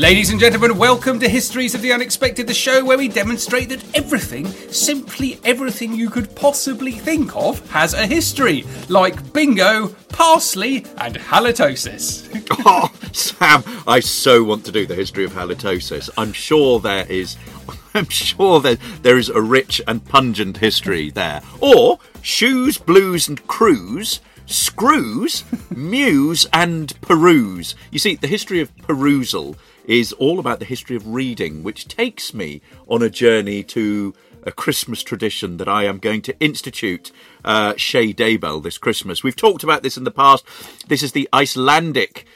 Ladies 0.00 0.30
and 0.30 0.40
gentlemen, 0.40 0.78
welcome 0.78 1.20
to 1.20 1.28
Histories 1.28 1.74
of 1.74 1.82
the 1.82 1.92
Unexpected, 1.92 2.46
the 2.46 2.54
show 2.54 2.82
where 2.82 2.96
we 2.96 3.06
demonstrate 3.06 3.68
that 3.68 3.84
everything, 3.94 4.46
simply 4.46 5.38
everything 5.44 5.92
you 5.92 6.08
could 6.08 6.34
possibly 6.34 6.92
think 6.92 7.36
of, 7.36 7.60
has 7.70 7.92
a 7.92 8.06
history, 8.06 8.64
like 8.88 9.34
bingo, 9.34 9.88
parsley, 10.08 10.86
and 10.96 11.16
halitosis. 11.16 12.26
Oh, 12.64 12.90
Sam, 13.12 13.62
I 13.86 14.00
so 14.00 14.42
want 14.42 14.64
to 14.64 14.72
do 14.72 14.86
the 14.86 14.94
history 14.94 15.24
of 15.24 15.32
halitosis. 15.32 16.08
I'm 16.16 16.32
sure 16.32 16.80
there 16.80 17.04
is. 17.06 17.36
I'm 17.94 18.08
sure 18.08 18.58
that 18.60 18.78
there 19.02 19.18
is 19.18 19.28
a 19.28 19.42
rich 19.42 19.82
and 19.86 20.02
pungent 20.02 20.56
history 20.56 21.10
there. 21.10 21.42
Or 21.60 21.98
shoes, 22.22 22.78
blues, 22.78 23.28
and 23.28 23.46
crews. 23.46 24.20
Screws, 24.46 25.44
muse, 25.70 26.46
and 26.54 26.98
peruse. 27.02 27.74
You 27.90 27.98
see, 27.98 28.14
the 28.14 28.26
history 28.26 28.60
of 28.60 28.74
perusal 28.78 29.56
is 29.84 30.12
all 30.14 30.38
about 30.38 30.58
the 30.58 30.64
history 30.64 30.96
of 30.96 31.06
reading, 31.06 31.62
which 31.62 31.88
takes 31.88 32.34
me 32.34 32.60
on 32.88 33.02
a 33.02 33.10
journey 33.10 33.62
to 33.64 34.14
a 34.44 34.52
Christmas 34.52 35.02
tradition 35.02 35.58
that 35.58 35.68
I 35.68 35.84
am 35.84 35.98
going 35.98 36.22
to 36.22 36.38
institute 36.40 37.12
uh, 37.44 37.74
Shay 37.76 38.12
Daybell 38.12 38.62
this 38.62 38.78
Christmas. 38.78 39.22
We've 39.22 39.36
talked 39.36 39.62
about 39.62 39.82
this 39.82 39.96
in 39.96 40.04
the 40.04 40.10
past. 40.10 40.44
This 40.88 41.02
is 41.02 41.12
the 41.12 41.28
Icelandic 41.32 42.26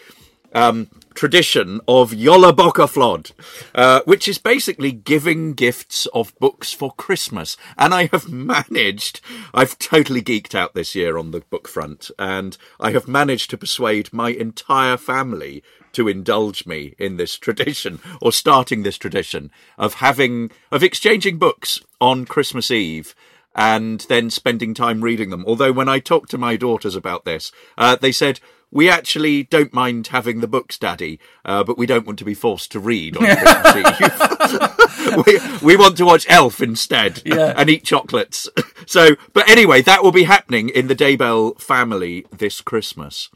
um, 0.52 0.88
tradition 1.14 1.80
of 1.86 2.10
Jólabókaflóð, 2.10 3.32
uh, 3.74 4.00
which 4.04 4.28
is 4.28 4.38
basically 4.38 4.92
giving 4.92 5.54
gifts 5.54 6.06
of 6.06 6.38
books 6.38 6.72
for 6.72 6.92
Christmas. 6.92 7.56
And 7.78 7.94
I 7.94 8.08
have 8.12 8.28
managed, 8.28 9.20
I've 9.52 9.78
totally 9.78 10.22
geeked 10.22 10.54
out 10.54 10.74
this 10.74 10.94
year 10.94 11.16
on 11.18 11.30
the 11.30 11.40
book 11.40 11.68
front, 11.68 12.10
and 12.18 12.56
I 12.80 12.90
have 12.92 13.08
managed 13.08 13.50
to 13.50 13.58
persuade 13.58 14.12
my 14.12 14.30
entire 14.30 14.96
family 14.96 15.62
to 15.94 16.08
indulge 16.08 16.66
me 16.66 16.94
in 16.98 17.16
this 17.16 17.36
tradition 17.36 18.00
or 18.20 18.32
starting 18.32 18.82
this 18.82 18.98
tradition 18.98 19.50
of 19.78 19.94
having, 19.94 20.50
of 20.70 20.82
exchanging 20.82 21.38
books 21.38 21.80
on 22.00 22.24
Christmas 22.26 22.70
Eve 22.70 23.14
and 23.54 24.00
then 24.08 24.30
spending 24.30 24.74
time 24.74 25.00
reading 25.02 25.30
them. 25.30 25.44
Although 25.46 25.72
when 25.72 25.88
I 25.88 26.00
talked 26.00 26.30
to 26.32 26.38
my 26.38 26.56
daughters 26.56 26.96
about 26.96 27.24
this, 27.24 27.52
uh, 27.78 27.96
they 27.96 28.10
said, 28.12 28.40
we 28.72 28.88
actually 28.90 29.44
don't 29.44 29.72
mind 29.72 30.08
having 30.08 30.40
the 30.40 30.48
books, 30.48 30.76
Daddy, 30.76 31.20
uh, 31.44 31.62
but 31.62 31.78
we 31.78 31.86
don't 31.86 32.04
want 32.06 32.18
to 32.18 32.24
be 32.24 32.34
forced 32.34 32.72
to 32.72 32.80
read 32.80 33.16
on 33.16 33.24
Christmas 33.24 34.00
Eve. 34.00 35.24
we, 35.62 35.66
we 35.68 35.76
want 35.76 35.96
to 35.98 36.04
watch 36.04 36.26
Elf 36.28 36.60
instead 36.60 37.22
Yeah. 37.24 37.54
and 37.56 37.70
eat 37.70 37.84
chocolates. 37.84 38.48
So, 38.86 39.16
but 39.32 39.48
anyway, 39.48 39.80
that 39.80 40.02
will 40.02 40.12
be 40.12 40.24
happening 40.24 40.68
in 40.68 40.88
the 40.88 40.94
Daybell 40.94 41.58
family 41.58 42.26
this 42.30 42.60
Christmas. 42.60 43.30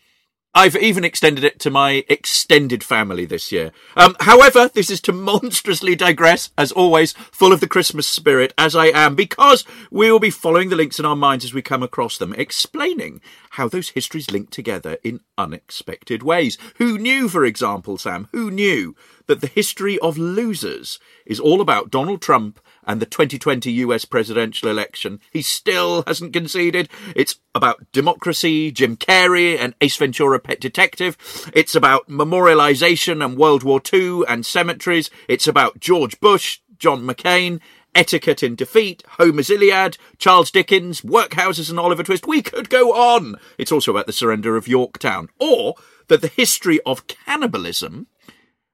I've 0.55 0.77
even 0.77 1.05
extended 1.05 1.45
it 1.45 1.61
to 1.61 1.71
my 1.71 2.05
extended 2.09 2.83
family 2.83 3.27
this 3.27 3.53
year. 3.53 3.71
Um, 3.97 4.17
however, 4.21 4.71
this 4.73 4.91
is 4.91 5.01
to 5.03 5.13
monstrously 5.13 5.95
digress, 5.95 6.51
as 6.57 6.73
always, 6.73 7.13
full 7.13 7.53
of 7.53 7.61
the 7.61 7.69
Christmas 7.69 8.07
spirit, 8.07 8.55
as 8.57 8.75
I 8.75 8.87
am, 8.87 9.15
because 9.15 9.65
we 9.91 10.11
will 10.11 10.19
be 10.19 10.31
following 10.31 10.71
the 10.71 10.77
links 10.77 10.99
in 10.99 11.05
our 11.05 11.15
minds 11.15 11.45
as 11.45 11.53
we 11.53 11.61
come 11.61 11.83
across 11.83 12.17
them, 12.17 12.35
explaining 12.37 13.21
how 13.51 13.69
those 13.69 13.91
histories 13.91 14.31
link 14.31 14.51
together 14.51 14.97
in 15.05 15.21
unexpected 15.37 16.23
ways. 16.23 16.57
Who 16.77 16.99
knew, 16.99 17.29
for 17.29 17.45
example, 17.45 17.99
Sam, 17.99 18.29
who 18.33 18.51
knew 18.51 18.97
that 19.27 19.43
the 19.43 19.47
history 19.49 19.99
of 19.99 20.17
losers 20.17 20.99
is 21.27 21.39
all 21.39 21.61
about 21.61 21.91
Donald 21.91 22.23
Trump 22.23 22.59
and 22.89 23.01
the 23.01 23.07
2020 23.07 23.71
US 23.71 24.07
presidential 24.07 24.71
election. 24.71 25.21
He 25.31 25.43
still 25.43 26.03
hasn't 26.07 26.33
conceded. 26.33 26.89
It's 27.15 27.37
about 27.55 27.85
democracy, 27.93 28.73
Jim 28.73 28.97
Carrey, 28.97 29.59
and 29.59 29.75
Ace 29.83 29.99
Ventura 29.99 30.41
Pet 30.41 30.59
Detective. 30.59 31.17
It's 31.55 31.75
about 31.75 32.09
memorialization 32.09 33.25
and 33.25 33.37
World 33.37 33.63
War 33.63 33.81
II 33.93 34.23
and 34.27 34.45
cemeteries. 34.45 35.11
It's 35.29 35.47
about 35.47 35.79
George 35.79 36.19
Bush, 36.19 36.61
John 36.79 37.03
McCain, 37.03 37.61
Etiquette 37.95 38.43
in 38.43 38.55
Defeat, 38.55 39.03
Homer's 39.19 39.51
Iliad, 39.51 39.99
Charles 40.19 40.51
Dickens, 40.51 41.03
Workhouses 41.03 41.69
and 41.69 41.79
Oliver 41.79 42.03
Twist. 42.03 42.27
We 42.27 42.43
could 42.43 42.71
go 42.71 42.93
on. 42.93 43.37
It's 43.59 43.73
also 43.73 43.91
about 43.91 44.07
the 44.07 44.13
surrender 44.13 44.57
of 44.57 44.69
Yorktown. 44.69 45.29
Or 45.39 45.75
that 46.09 46.23
the 46.23 46.29
history 46.29 46.81
of 46.87 47.07
cannibalism 47.07 48.07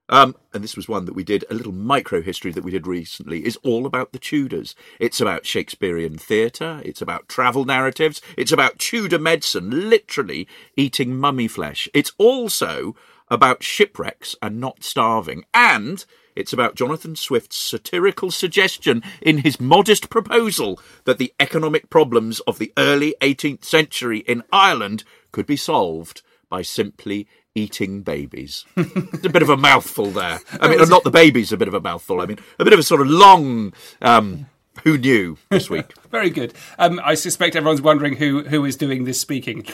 um, 0.09 0.35
and 0.53 0.63
this 0.63 0.75
was 0.75 0.87
one 0.87 1.05
that 1.05 1.15
we 1.15 1.23
did, 1.23 1.45
a 1.49 1.53
little 1.55 1.71
micro 1.71 2.21
history 2.21 2.51
that 2.51 2.63
we 2.63 2.71
did 2.71 2.85
recently, 2.85 3.45
is 3.45 3.57
all 3.63 3.85
about 3.85 4.11
the 4.11 4.19
Tudors. 4.19 4.75
It's 4.99 5.19
about 5.19 5.45
Shakespearean 5.45 6.17
theatre, 6.17 6.81
it's 6.85 7.01
about 7.01 7.27
travel 7.27 7.65
narratives, 7.65 8.21
it's 8.37 8.51
about 8.51 8.79
Tudor 8.79 9.19
medicine, 9.19 9.89
literally 9.89 10.47
eating 10.77 11.17
mummy 11.17 11.47
flesh. 11.47 11.89
It's 11.93 12.11
also 12.17 12.95
about 13.29 13.63
shipwrecks 13.63 14.35
and 14.41 14.59
not 14.59 14.83
starving. 14.83 15.45
And 15.53 16.05
it's 16.35 16.53
about 16.53 16.75
Jonathan 16.75 17.15
Swift's 17.15 17.57
satirical 17.57 18.29
suggestion 18.29 19.01
in 19.21 19.39
his 19.39 19.59
modest 19.59 20.09
proposal 20.09 20.79
that 21.05 21.17
the 21.17 21.33
economic 21.39 21.89
problems 21.89 22.41
of 22.41 22.59
the 22.59 22.73
early 22.77 23.15
18th 23.21 23.63
century 23.63 24.19
in 24.19 24.43
Ireland 24.51 25.03
could 25.31 25.45
be 25.45 25.57
solved 25.57 26.21
by 26.49 26.61
simply 26.61 27.27
eating 27.55 28.01
babies. 28.01 28.65
it's 28.77 29.25
a 29.25 29.29
bit 29.29 29.41
of 29.41 29.49
a 29.49 29.57
mouthful 29.57 30.11
there. 30.11 30.39
I 30.59 30.67
mean, 30.67 30.87
not 30.89 31.03
the 31.03 31.11
babies, 31.11 31.51
a 31.51 31.57
bit 31.57 31.67
of 31.67 31.73
a 31.73 31.81
mouthful. 31.81 32.21
I 32.21 32.25
mean, 32.25 32.37
a 32.59 32.63
bit 32.63 32.73
of 32.73 32.79
a 32.79 32.83
sort 32.83 33.01
of 33.01 33.07
long. 33.07 33.73
Um, 34.01 34.47
who 34.83 34.97
knew 34.97 35.37
this 35.49 35.69
week? 35.69 35.93
Very 36.11 36.29
good. 36.29 36.53
Um, 36.77 36.99
I 37.03 37.15
suspect 37.15 37.55
everyone's 37.55 37.81
wondering 37.81 38.17
who, 38.17 38.43
who 38.43 38.65
is 38.65 38.75
doing 38.75 39.05
this 39.05 39.19
speaking. 39.19 39.65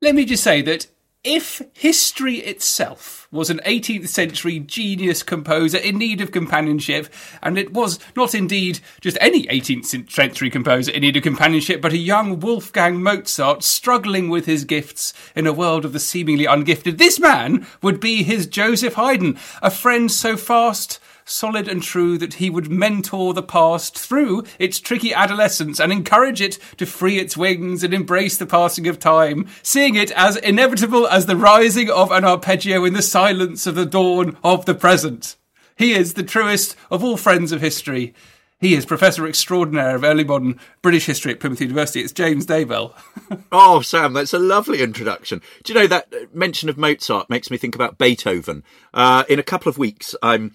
Let 0.00 0.14
me 0.14 0.24
just 0.24 0.42
say 0.42 0.60
that 0.62 0.88
if 1.24 1.62
history 1.72 2.36
itself 2.36 3.26
was 3.32 3.48
an 3.48 3.60
18th 3.66 4.08
century 4.08 4.60
genius 4.60 5.22
composer 5.22 5.78
in 5.78 5.98
need 5.98 6.20
of 6.20 6.30
companionship, 6.30 7.12
and 7.42 7.58
it 7.58 7.72
was 7.72 7.98
not 8.14 8.34
indeed 8.34 8.78
just 9.00 9.16
any 9.20 9.46
18th 9.46 10.10
century 10.10 10.50
composer 10.50 10.92
in 10.92 11.00
need 11.00 11.16
of 11.16 11.22
companionship, 11.22 11.80
but 11.80 11.92
a 11.92 11.98
young 11.98 12.38
Wolfgang 12.38 13.02
Mozart 13.02 13.64
struggling 13.64 14.28
with 14.28 14.44
his 14.44 14.64
gifts 14.64 15.14
in 15.34 15.46
a 15.46 15.52
world 15.52 15.84
of 15.84 15.94
the 15.94 15.98
seemingly 15.98 16.44
ungifted, 16.44 16.98
this 16.98 17.18
man 17.18 17.66
would 17.82 17.98
be 17.98 18.22
his 18.22 18.46
Joseph 18.46 18.94
Haydn, 18.94 19.38
a 19.62 19.70
friend 19.70 20.12
so 20.12 20.36
fast 20.36 21.00
solid 21.24 21.68
and 21.68 21.82
true 21.82 22.18
that 22.18 22.34
he 22.34 22.50
would 22.50 22.70
mentor 22.70 23.32
the 23.32 23.42
past 23.42 23.98
through 23.98 24.44
its 24.58 24.78
tricky 24.78 25.12
adolescence 25.12 25.80
and 25.80 25.90
encourage 25.90 26.40
it 26.40 26.58
to 26.76 26.86
free 26.86 27.18
its 27.18 27.36
wings 27.36 27.82
and 27.82 27.94
embrace 27.94 28.36
the 28.36 28.46
passing 28.46 28.86
of 28.86 28.98
time, 28.98 29.48
seeing 29.62 29.94
it 29.94 30.10
as 30.12 30.36
inevitable 30.36 31.06
as 31.08 31.26
the 31.26 31.36
rising 31.36 31.90
of 31.90 32.10
an 32.10 32.24
arpeggio 32.24 32.84
in 32.84 32.92
the 32.92 33.02
silence 33.02 33.66
of 33.66 33.74
the 33.74 33.86
dawn 33.86 34.36
of 34.44 34.66
the 34.66 34.74
present. 34.74 35.36
He 35.76 35.92
is 35.92 36.14
the 36.14 36.22
truest 36.22 36.76
of 36.90 37.02
all 37.02 37.16
friends 37.16 37.52
of 37.52 37.60
history. 37.60 38.14
He 38.60 38.74
is 38.74 38.86
Professor 38.86 39.26
Extraordinaire 39.26 39.96
of 39.96 40.04
Early 40.04 40.24
Modern 40.24 40.58
British 40.80 41.06
History 41.06 41.32
at 41.32 41.40
Plymouth 41.40 41.60
University. 41.60 42.00
It's 42.00 42.12
James 42.12 42.46
Daybell. 42.46 42.94
Oh, 43.50 43.80
Sam, 43.80 44.12
that's 44.12 44.34
a 44.34 44.38
lovely 44.38 44.82
introduction. 44.82 45.40
Do 45.62 45.72
you 45.72 45.78
know 45.78 45.86
that 45.86 46.34
mention 46.34 46.68
of 46.68 46.76
Mozart 46.76 47.30
makes 47.30 47.50
me 47.50 47.56
think 47.56 47.74
about 47.74 47.98
Beethoven? 47.98 48.64
Uh, 48.92 49.24
in 49.28 49.38
a 49.38 49.44
couple 49.44 49.70
of 49.70 49.78
weeks, 49.78 50.14
I'm 50.22 50.52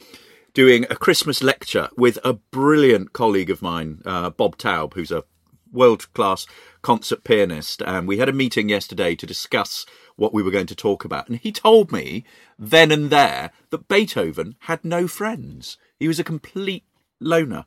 doing 0.53 0.85
a 0.89 0.95
Christmas 0.95 1.43
lecture 1.43 1.89
with 1.97 2.17
a 2.23 2.33
brilliant 2.33 3.13
colleague 3.13 3.49
of 3.49 3.61
mine, 3.61 4.01
uh, 4.05 4.29
Bob 4.29 4.57
Taub, 4.57 4.93
who's 4.93 5.11
a 5.11 5.23
world 5.71 6.11
class 6.13 6.47
concert 6.81 7.23
pianist. 7.23 7.81
And 7.81 8.07
we 8.07 8.17
had 8.17 8.29
a 8.29 8.33
meeting 8.33 8.69
yesterday 8.69 9.15
to 9.15 9.25
discuss 9.25 9.85
what 10.15 10.33
we 10.33 10.43
were 10.43 10.51
going 10.51 10.67
to 10.67 10.75
talk 10.75 11.05
about. 11.05 11.27
And 11.27 11.37
he 11.37 11.51
told 11.51 11.91
me 11.91 12.25
then 12.57 12.91
and 12.91 13.09
there 13.09 13.51
that 13.69 13.87
Beethoven 13.87 14.55
had 14.61 14.83
no 14.83 15.07
friends. 15.07 15.77
He 15.99 16.07
was 16.07 16.19
a 16.19 16.23
complete 16.23 16.85
loner. 17.19 17.65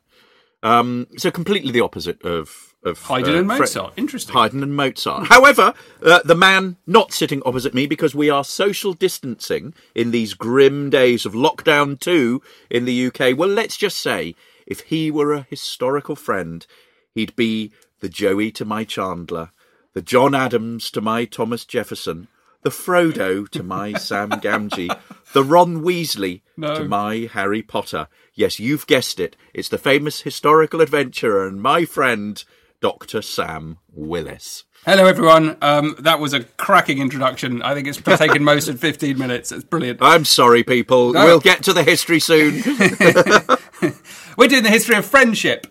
Um, 0.61 1.07
so 1.17 1.31
completely 1.31 1.71
the 1.71 1.81
opposite 1.81 2.21
of, 2.23 2.72
of 2.83 2.99
Haydn 3.03 3.35
uh, 3.35 3.39
and 3.39 3.47
Fre- 3.51 3.59
Mozart. 3.59 3.93
Interesting. 3.97 4.33
Haydn 4.33 4.63
and 4.63 4.75
Mozart. 4.75 5.27
However, 5.27 5.73
uh, 6.01 6.19
the 6.25 6.35
man 6.35 6.77
not 6.85 7.13
sitting 7.13 7.41
opposite 7.45 7.73
me 7.73 7.87
because 7.87 8.13
we 8.13 8.29
are 8.29 8.43
social 8.43 8.93
distancing 8.93 9.73
in 9.95 10.11
these 10.11 10.33
grim 10.33 10.89
days 10.89 11.25
of 11.25 11.33
lockdown 11.33 11.99
two 11.99 12.41
in 12.69 12.85
the 12.85 13.07
UK. 13.07 13.37
Well, 13.37 13.49
let's 13.49 13.77
just 13.77 13.99
say 13.99 14.35
if 14.67 14.81
he 14.81 15.09
were 15.11 15.33
a 15.33 15.47
historical 15.49 16.15
friend, 16.15 16.65
he'd 17.13 17.35
be 17.35 17.71
the 17.99 18.09
Joey 18.09 18.51
to 18.51 18.65
my 18.65 18.83
Chandler, 18.83 19.51
the 19.93 20.01
John 20.01 20.35
Adams 20.35 20.91
to 20.91 21.01
my 21.01 21.25
Thomas 21.25 21.63
Jefferson, 21.65 22.27
the 22.63 22.69
Frodo 22.69 23.47
to 23.49 23.63
my 23.63 23.93
Sam 23.97 24.29
Gamgee, 24.31 24.97
the 25.33 25.43
Ron 25.43 25.81
Weasley 25.83 26.41
No. 26.57 26.75
to 26.75 26.83
my 26.85 27.29
Harry 27.31 27.61
Potter. 27.61 28.07
Yes, 28.33 28.59
you've 28.59 28.87
guessed 28.87 29.19
it. 29.19 29.35
It's 29.53 29.69
the 29.69 29.77
famous 29.77 30.21
historical 30.21 30.81
adventurer 30.81 31.45
and 31.47 31.61
my 31.61 31.85
friend, 31.85 32.43
Dr. 32.83 33.21
Sam 33.21 33.77
Willis. 33.93 34.65
Hello, 34.85 35.05
everyone. 35.05 35.55
Um, 35.61 35.95
that 35.99 36.19
was 36.19 36.33
a 36.33 36.43
cracking 36.43 36.99
introduction. 36.99 37.61
I 37.61 37.73
think 37.73 37.87
it's 37.87 38.01
taken 38.01 38.43
most 38.43 38.67
of 38.67 38.77
15 38.77 39.17
minutes. 39.17 39.53
It's 39.53 39.63
brilliant. 39.63 39.99
I'm 40.01 40.25
sorry, 40.25 40.65
people. 40.65 41.13
No. 41.13 41.23
We'll 41.23 41.39
get 41.39 41.63
to 41.63 41.71
the 41.71 41.83
history 41.83 42.19
soon. 42.19 42.55
We're 44.37 44.49
doing 44.49 44.63
the 44.63 44.69
history 44.69 44.97
of 44.97 45.05
friendship. 45.05 45.65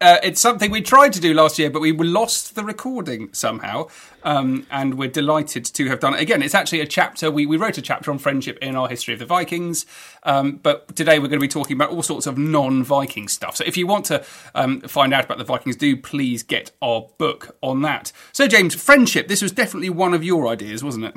Uh, 0.00 0.18
it's 0.22 0.40
something 0.40 0.70
we 0.70 0.80
tried 0.80 1.12
to 1.12 1.20
do 1.20 1.34
last 1.34 1.58
year, 1.58 1.70
but 1.70 1.80
we 1.80 1.92
lost 1.92 2.54
the 2.54 2.62
recording 2.62 3.32
somehow. 3.32 3.88
Um, 4.22 4.66
and 4.70 4.94
we're 4.94 5.08
delighted 5.08 5.64
to 5.64 5.88
have 5.88 5.98
done 5.98 6.14
it 6.14 6.20
again. 6.20 6.40
It's 6.40 6.54
actually 6.54 6.80
a 6.80 6.86
chapter, 6.86 7.30
we, 7.30 7.46
we 7.46 7.56
wrote 7.56 7.78
a 7.78 7.82
chapter 7.82 8.10
on 8.12 8.18
friendship 8.18 8.58
in 8.60 8.76
our 8.76 8.88
history 8.88 9.14
of 9.14 9.18
the 9.18 9.26
Vikings. 9.26 9.86
Um, 10.22 10.56
but 10.56 10.94
today 10.94 11.18
we're 11.18 11.28
going 11.28 11.40
to 11.40 11.44
be 11.44 11.48
talking 11.48 11.74
about 11.74 11.90
all 11.90 12.02
sorts 12.02 12.26
of 12.26 12.38
non 12.38 12.84
Viking 12.84 13.26
stuff. 13.26 13.56
So 13.56 13.64
if 13.66 13.76
you 13.76 13.86
want 13.88 14.04
to 14.06 14.24
um, 14.54 14.82
find 14.82 15.12
out 15.12 15.24
about 15.24 15.38
the 15.38 15.44
Vikings, 15.44 15.74
do 15.74 15.96
please 15.96 16.44
get 16.44 16.70
our 16.80 17.08
book 17.18 17.56
on 17.60 17.82
that. 17.82 18.12
So, 18.32 18.46
James, 18.46 18.76
friendship, 18.76 19.26
this 19.26 19.42
was 19.42 19.50
definitely 19.50 19.90
one 19.90 20.14
of 20.14 20.22
your 20.22 20.46
ideas, 20.46 20.84
wasn't 20.84 21.06
it? 21.06 21.16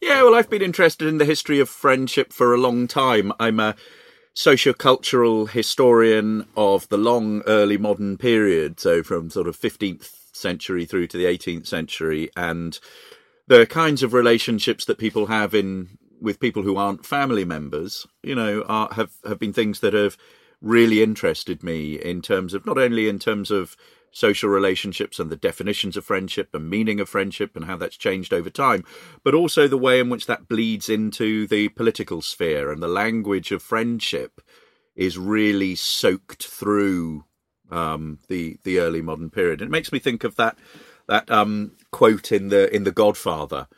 Yeah, 0.00 0.22
well, 0.22 0.34
I've 0.34 0.50
been 0.50 0.62
interested 0.62 1.08
in 1.08 1.18
the 1.18 1.24
history 1.24 1.58
of 1.58 1.68
friendship 1.68 2.32
for 2.32 2.54
a 2.54 2.58
long 2.58 2.86
time. 2.86 3.32
I'm 3.40 3.58
a 3.60 3.74
sociocultural 4.38 5.50
historian 5.50 6.46
of 6.56 6.88
the 6.90 6.96
long 6.96 7.42
early 7.48 7.76
modern 7.76 8.16
period, 8.16 8.78
so 8.78 9.02
from 9.02 9.30
sort 9.30 9.48
of 9.48 9.58
15th 9.58 10.12
century 10.32 10.86
through 10.86 11.08
to 11.08 11.16
the 11.16 11.24
18th 11.24 11.66
century, 11.66 12.30
and 12.36 12.78
the 13.48 13.66
kinds 13.66 14.04
of 14.04 14.12
relationships 14.12 14.84
that 14.84 14.96
people 14.96 15.26
have 15.26 15.56
in 15.56 15.98
with 16.20 16.38
people 16.38 16.62
who 16.62 16.76
aren't 16.76 17.04
family 17.04 17.44
members, 17.44 18.06
you 18.22 18.36
know, 18.36 18.62
are, 18.68 18.88
have 18.92 19.10
have 19.26 19.40
been 19.40 19.52
things 19.52 19.80
that 19.80 19.92
have 19.92 20.16
really 20.62 21.02
interested 21.02 21.64
me 21.64 21.94
in 21.94 22.22
terms 22.22 22.54
of 22.54 22.64
not 22.64 22.78
only 22.78 23.08
in 23.08 23.18
terms 23.18 23.50
of 23.50 23.76
social 24.12 24.48
relationships 24.48 25.18
and 25.18 25.30
the 25.30 25.36
definitions 25.36 25.96
of 25.96 26.04
friendship 26.04 26.54
and 26.54 26.68
meaning 26.68 27.00
of 27.00 27.08
friendship 27.08 27.54
and 27.54 27.64
how 27.64 27.76
that's 27.76 27.96
changed 27.96 28.32
over 28.32 28.50
time, 28.50 28.84
but 29.22 29.34
also 29.34 29.68
the 29.68 29.78
way 29.78 30.00
in 30.00 30.08
which 30.08 30.26
that 30.26 30.48
bleeds 30.48 30.88
into 30.88 31.46
the 31.46 31.68
political 31.70 32.22
sphere 32.22 32.70
and 32.70 32.82
the 32.82 32.88
language 32.88 33.52
of 33.52 33.62
friendship 33.62 34.40
is 34.96 35.16
really 35.16 35.74
soaked 35.74 36.46
through 36.46 37.24
um, 37.70 38.18
the 38.28 38.58
the 38.64 38.78
early 38.78 39.02
modern 39.02 39.30
period. 39.30 39.62
It 39.62 39.70
makes 39.70 39.92
me 39.92 39.98
think 39.98 40.24
of 40.24 40.36
that 40.36 40.58
that 41.06 41.30
um, 41.30 41.72
quote 41.90 42.32
in 42.32 42.48
the 42.48 42.74
in 42.74 42.84
the 42.84 42.92
Godfather 42.92 43.68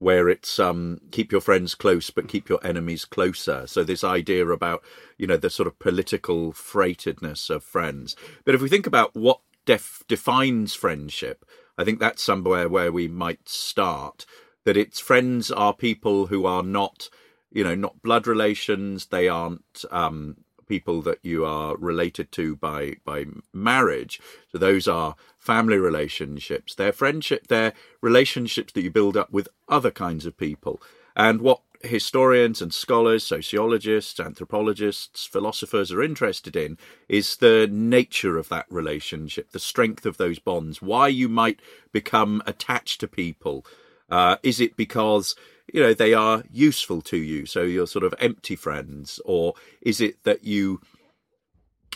where 0.00 0.28
it's 0.28 0.60
um, 0.60 1.00
keep 1.10 1.32
your 1.32 1.40
friends 1.40 1.74
close 1.74 2.10
but 2.10 2.28
keep 2.28 2.48
your 2.48 2.64
enemies 2.64 3.04
closer. 3.04 3.66
So 3.66 3.82
this 3.82 4.04
idea 4.04 4.46
about 4.48 4.82
you 5.16 5.26
know 5.26 5.36
the 5.36 5.50
sort 5.50 5.66
of 5.66 5.78
political 5.78 6.52
freightedness 6.52 7.50
of 7.50 7.64
friends. 7.64 8.14
But 8.44 8.54
if 8.54 8.62
we 8.62 8.68
think 8.68 8.86
about 8.86 9.14
what 9.14 9.40
def- 9.68 10.02
defines 10.08 10.74
friendship, 10.74 11.44
I 11.76 11.84
think 11.84 12.00
that's 12.00 12.22
somewhere 12.22 12.70
where 12.70 12.90
we 12.90 13.06
might 13.06 13.48
start. 13.48 14.24
That 14.64 14.78
it's 14.78 14.98
friends 14.98 15.50
are 15.50 15.74
people 15.74 16.26
who 16.26 16.46
are 16.46 16.62
not 16.62 17.10
you 17.52 17.64
know 17.64 17.74
not 17.74 18.02
blood 18.02 18.26
relations. 18.26 19.06
They 19.06 19.28
aren't 19.28 19.84
um, 19.90 20.38
people 20.66 21.02
that 21.02 21.18
you 21.22 21.44
are 21.44 21.76
related 21.76 22.32
to 22.32 22.56
by 22.56 22.96
by 23.04 23.26
marriage. 23.52 24.20
So 24.50 24.56
those 24.56 24.88
are 24.88 25.16
family 25.38 25.76
relationships. 25.76 26.74
They're 26.74 26.92
friendship. 26.92 27.48
They're 27.48 27.74
relationships 28.00 28.72
that 28.72 28.82
you 28.82 28.90
build 28.90 29.18
up 29.18 29.30
with 29.30 29.48
other 29.68 29.90
kinds 29.90 30.24
of 30.24 30.38
people. 30.38 30.80
And 31.14 31.42
what 31.42 31.60
historians 31.82 32.60
and 32.60 32.72
scholars, 32.72 33.24
sociologists, 33.24 34.18
anthropologists, 34.18 35.26
philosophers 35.26 35.92
are 35.92 36.02
interested 36.02 36.56
in 36.56 36.78
is 37.08 37.36
the 37.36 37.68
nature 37.70 38.36
of 38.36 38.48
that 38.48 38.66
relationship, 38.68 39.50
the 39.50 39.58
strength 39.58 40.04
of 40.04 40.16
those 40.16 40.38
bonds, 40.38 40.82
why 40.82 41.08
you 41.08 41.28
might 41.28 41.60
become 41.92 42.42
attached 42.46 43.00
to 43.00 43.08
people. 43.08 43.64
Uh, 44.10 44.36
is 44.42 44.60
it 44.60 44.76
because 44.76 45.36
you 45.72 45.80
know 45.80 45.92
they 45.92 46.14
are 46.14 46.42
useful 46.50 47.02
to 47.02 47.16
you, 47.16 47.46
so 47.46 47.62
you're 47.62 47.86
sort 47.86 48.04
of 48.04 48.14
empty 48.18 48.56
friends, 48.56 49.20
or 49.24 49.54
is 49.82 50.00
it 50.00 50.22
that 50.24 50.44
you, 50.44 50.80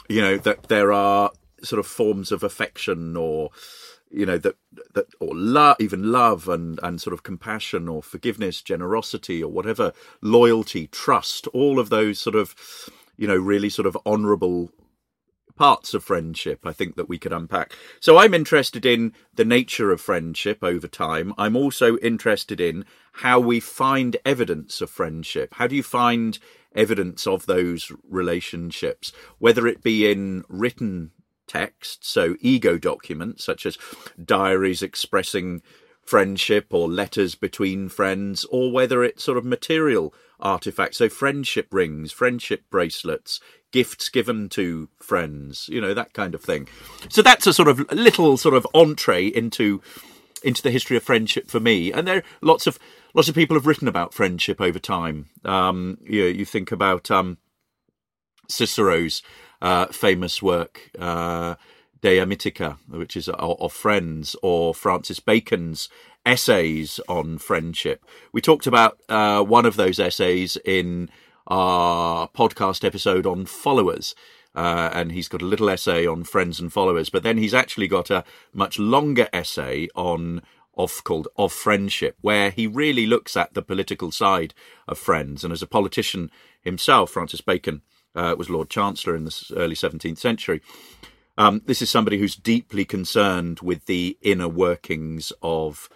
you 0.08 0.20
know, 0.20 0.36
that 0.36 0.64
there 0.64 0.92
are 0.92 1.32
sort 1.62 1.80
of 1.80 1.86
forms 1.86 2.32
of 2.32 2.42
affection 2.42 3.16
or 3.16 3.50
you 4.12 4.26
know 4.26 4.38
that 4.38 4.56
that 4.94 5.06
or 5.20 5.34
love 5.34 5.76
even 5.80 6.12
love 6.12 6.48
and 6.48 6.78
and 6.82 7.00
sort 7.00 7.14
of 7.14 7.22
compassion 7.22 7.88
or 7.88 8.02
forgiveness 8.02 8.62
generosity 8.62 9.42
or 9.42 9.50
whatever 9.50 9.92
loyalty 10.20 10.86
trust 10.86 11.46
all 11.48 11.78
of 11.78 11.88
those 11.88 12.18
sort 12.18 12.36
of 12.36 12.54
you 13.16 13.26
know 13.26 13.36
really 13.36 13.68
sort 13.68 13.86
of 13.86 13.96
honorable 14.04 14.70
parts 15.56 15.94
of 15.94 16.04
friendship 16.04 16.66
I 16.66 16.72
think 16.72 16.96
that 16.96 17.08
we 17.08 17.18
could 17.18 17.32
unpack. 17.32 17.74
So 18.00 18.18
I'm 18.18 18.34
interested 18.34 18.86
in 18.86 19.12
the 19.34 19.44
nature 19.44 19.92
of 19.92 20.00
friendship 20.00 20.58
over 20.62 20.88
time. 20.88 21.34
I'm 21.36 21.56
also 21.56 21.98
interested 21.98 22.60
in 22.60 22.84
how 23.12 23.38
we 23.38 23.60
find 23.60 24.16
evidence 24.24 24.80
of 24.80 24.90
friendship. 24.90 25.54
How 25.54 25.66
do 25.66 25.76
you 25.76 25.82
find 25.82 26.38
evidence 26.74 27.26
of 27.26 27.44
those 27.44 27.92
relationships, 28.08 29.12
whether 29.38 29.66
it 29.66 29.82
be 29.82 30.10
in 30.10 30.44
written 30.48 31.10
text, 31.46 32.04
so 32.04 32.36
ego 32.40 32.78
documents 32.78 33.44
such 33.44 33.66
as 33.66 33.78
diaries 34.22 34.82
expressing 34.82 35.62
friendship 36.04 36.66
or 36.70 36.88
letters 36.88 37.34
between 37.34 37.88
friends, 37.88 38.44
or 38.46 38.72
whether 38.72 39.04
it's 39.04 39.22
sort 39.22 39.38
of 39.38 39.44
material 39.44 40.12
artifacts, 40.40 40.98
so 40.98 41.08
friendship 41.08 41.68
rings, 41.70 42.10
friendship 42.10 42.64
bracelets, 42.70 43.40
gifts 43.70 44.08
given 44.08 44.48
to 44.48 44.88
friends, 45.00 45.68
you 45.70 45.80
know, 45.80 45.94
that 45.94 46.12
kind 46.12 46.34
of 46.34 46.42
thing. 46.42 46.68
So 47.08 47.22
that's 47.22 47.46
a 47.46 47.52
sort 47.52 47.68
of 47.68 47.90
little 47.92 48.36
sort 48.36 48.54
of 48.54 48.66
entree 48.74 49.26
into 49.26 49.80
into 50.44 50.62
the 50.62 50.72
history 50.72 50.96
of 50.96 51.04
friendship 51.04 51.48
for 51.48 51.60
me. 51.60 51.92
And 51.92 52.06
there 52.06 52.16
are 52.18 52.24
lots 52.40 52.66
of 52.66 52.78
lots 53.14 53.28
of 53.28 53.34
people 53.34 53.56
have 53.56 53.66
written 53.66 53.88
about 53.88 54.14
friendship 54.14 54.60
over 54.60 54.78
time. 54.78 55.30
Um, 55.44 55.98
you 56.02 56.22
know, 56.22 56.28
you 56.28 56.44
think 56.44 56.72
about 56.72 57.10
um, 57.10 57.38
Cicero's 58.48 59.22
uh, 59.62 59.86
famous 59.86 60.42
work, 60.42 60.90
uh, 60.98 61.54
De 62.02 62.18
Amicitia, 62.18 62.76
which 62.88 63.16
is 63.16 63.28
of, 63.28 63.72
friends, 63.72 64.34
or 64.42 64.74
Francis 64.74 65.20
Bacon's 65.20 65.88
essays 66.26 66.98
on 67.08 67.38
friendship. 67.38 68.04
We 68.32 68.40
talked 68.40 68.66
about 68.66 68.98
uh, 69.08 69.42
one 69.44 69.64
of 69.64 69.76
those 69.76 70.00
essays 70.00 70.58
in 70.64 71.10
our 71.46 72.28
podcast 72.28 72.84
episode 72.84 73.24
on 73.24 73.46
followers. 73.46 74.14
Uh, 74.54 74.90
and 74.92 75.12
he's 75.12 75.28
got 75.28 75.40
a 75.40 75.46
little 75.46 75.70
essay 75.70 76.06
on 76.06 76.24
friends 76.24 76.60
and 76.60 76.70
followers, 76.70 77.08
but 77.08 77.22
then 77.22 77.38
he's 77.38 77.54
actually 77.54 77.88
got 77.88 78.10
a 78.10 78.22
much 78.52 78.78
longer 78.78 79.26
essay 79.32 79.88
on 79.94 80.42
of 80.76 81.04
called 81.04 81.28
of 81.36 81.52
friendship, 81.52 82.16
where 82.20 82.50
he 82.50 82.66
really 82.66 83.06
looks 83.06 83.36
at 83.36 83.54
the 83.54 83.62
political 83.62 84.10
side 84.10 84.52
of 84.86 84.98
friends. 84.98 85.42
And 85.42 85.52
as 85.52 85.62
a 85.62 85.66
politician 85.66 86.30
himself, 86.60 87.10
Francis 87.10 87.40
Bacon 87.40 87.80
uh, 88.14 88.34
was 88.38 88.50
Lord 88.50 88.70
Chancellor 88.70 89.16
in 89.16 89.24
the 89.24 89.52
early 89.56 89.74
17th 89.74 90.18
century. 90.18 90.60
Um, 91.38 91.62
this 91.64 91.80
is 91.80 91.90
somebody 91.90 92.18
who's 92.18 92.36
deeply 92.36 92.84
concerned 92.84 93.60
with 93.60 93.86
the 93.86 94.18
inner 94.20 94.48
workings 94.48 95.32
of 95.42 95.88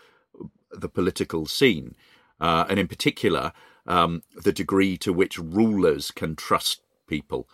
the 0.70 0.88
political 0.88 1.46
scene, 1.46 1.94
uh, 2.40 2.64
and 2.68 2.78
in 2.78 2.88
particular, 2.88 3.52
um, 3.87 4.23
the 4.35 4.52
degree 4.52 4.96
to 4.99 5.12
which 5.12 5.38
rulers 5.38 6.11
can 6.11 6.37
trust 6.37 6.80
people. 7.06 7.49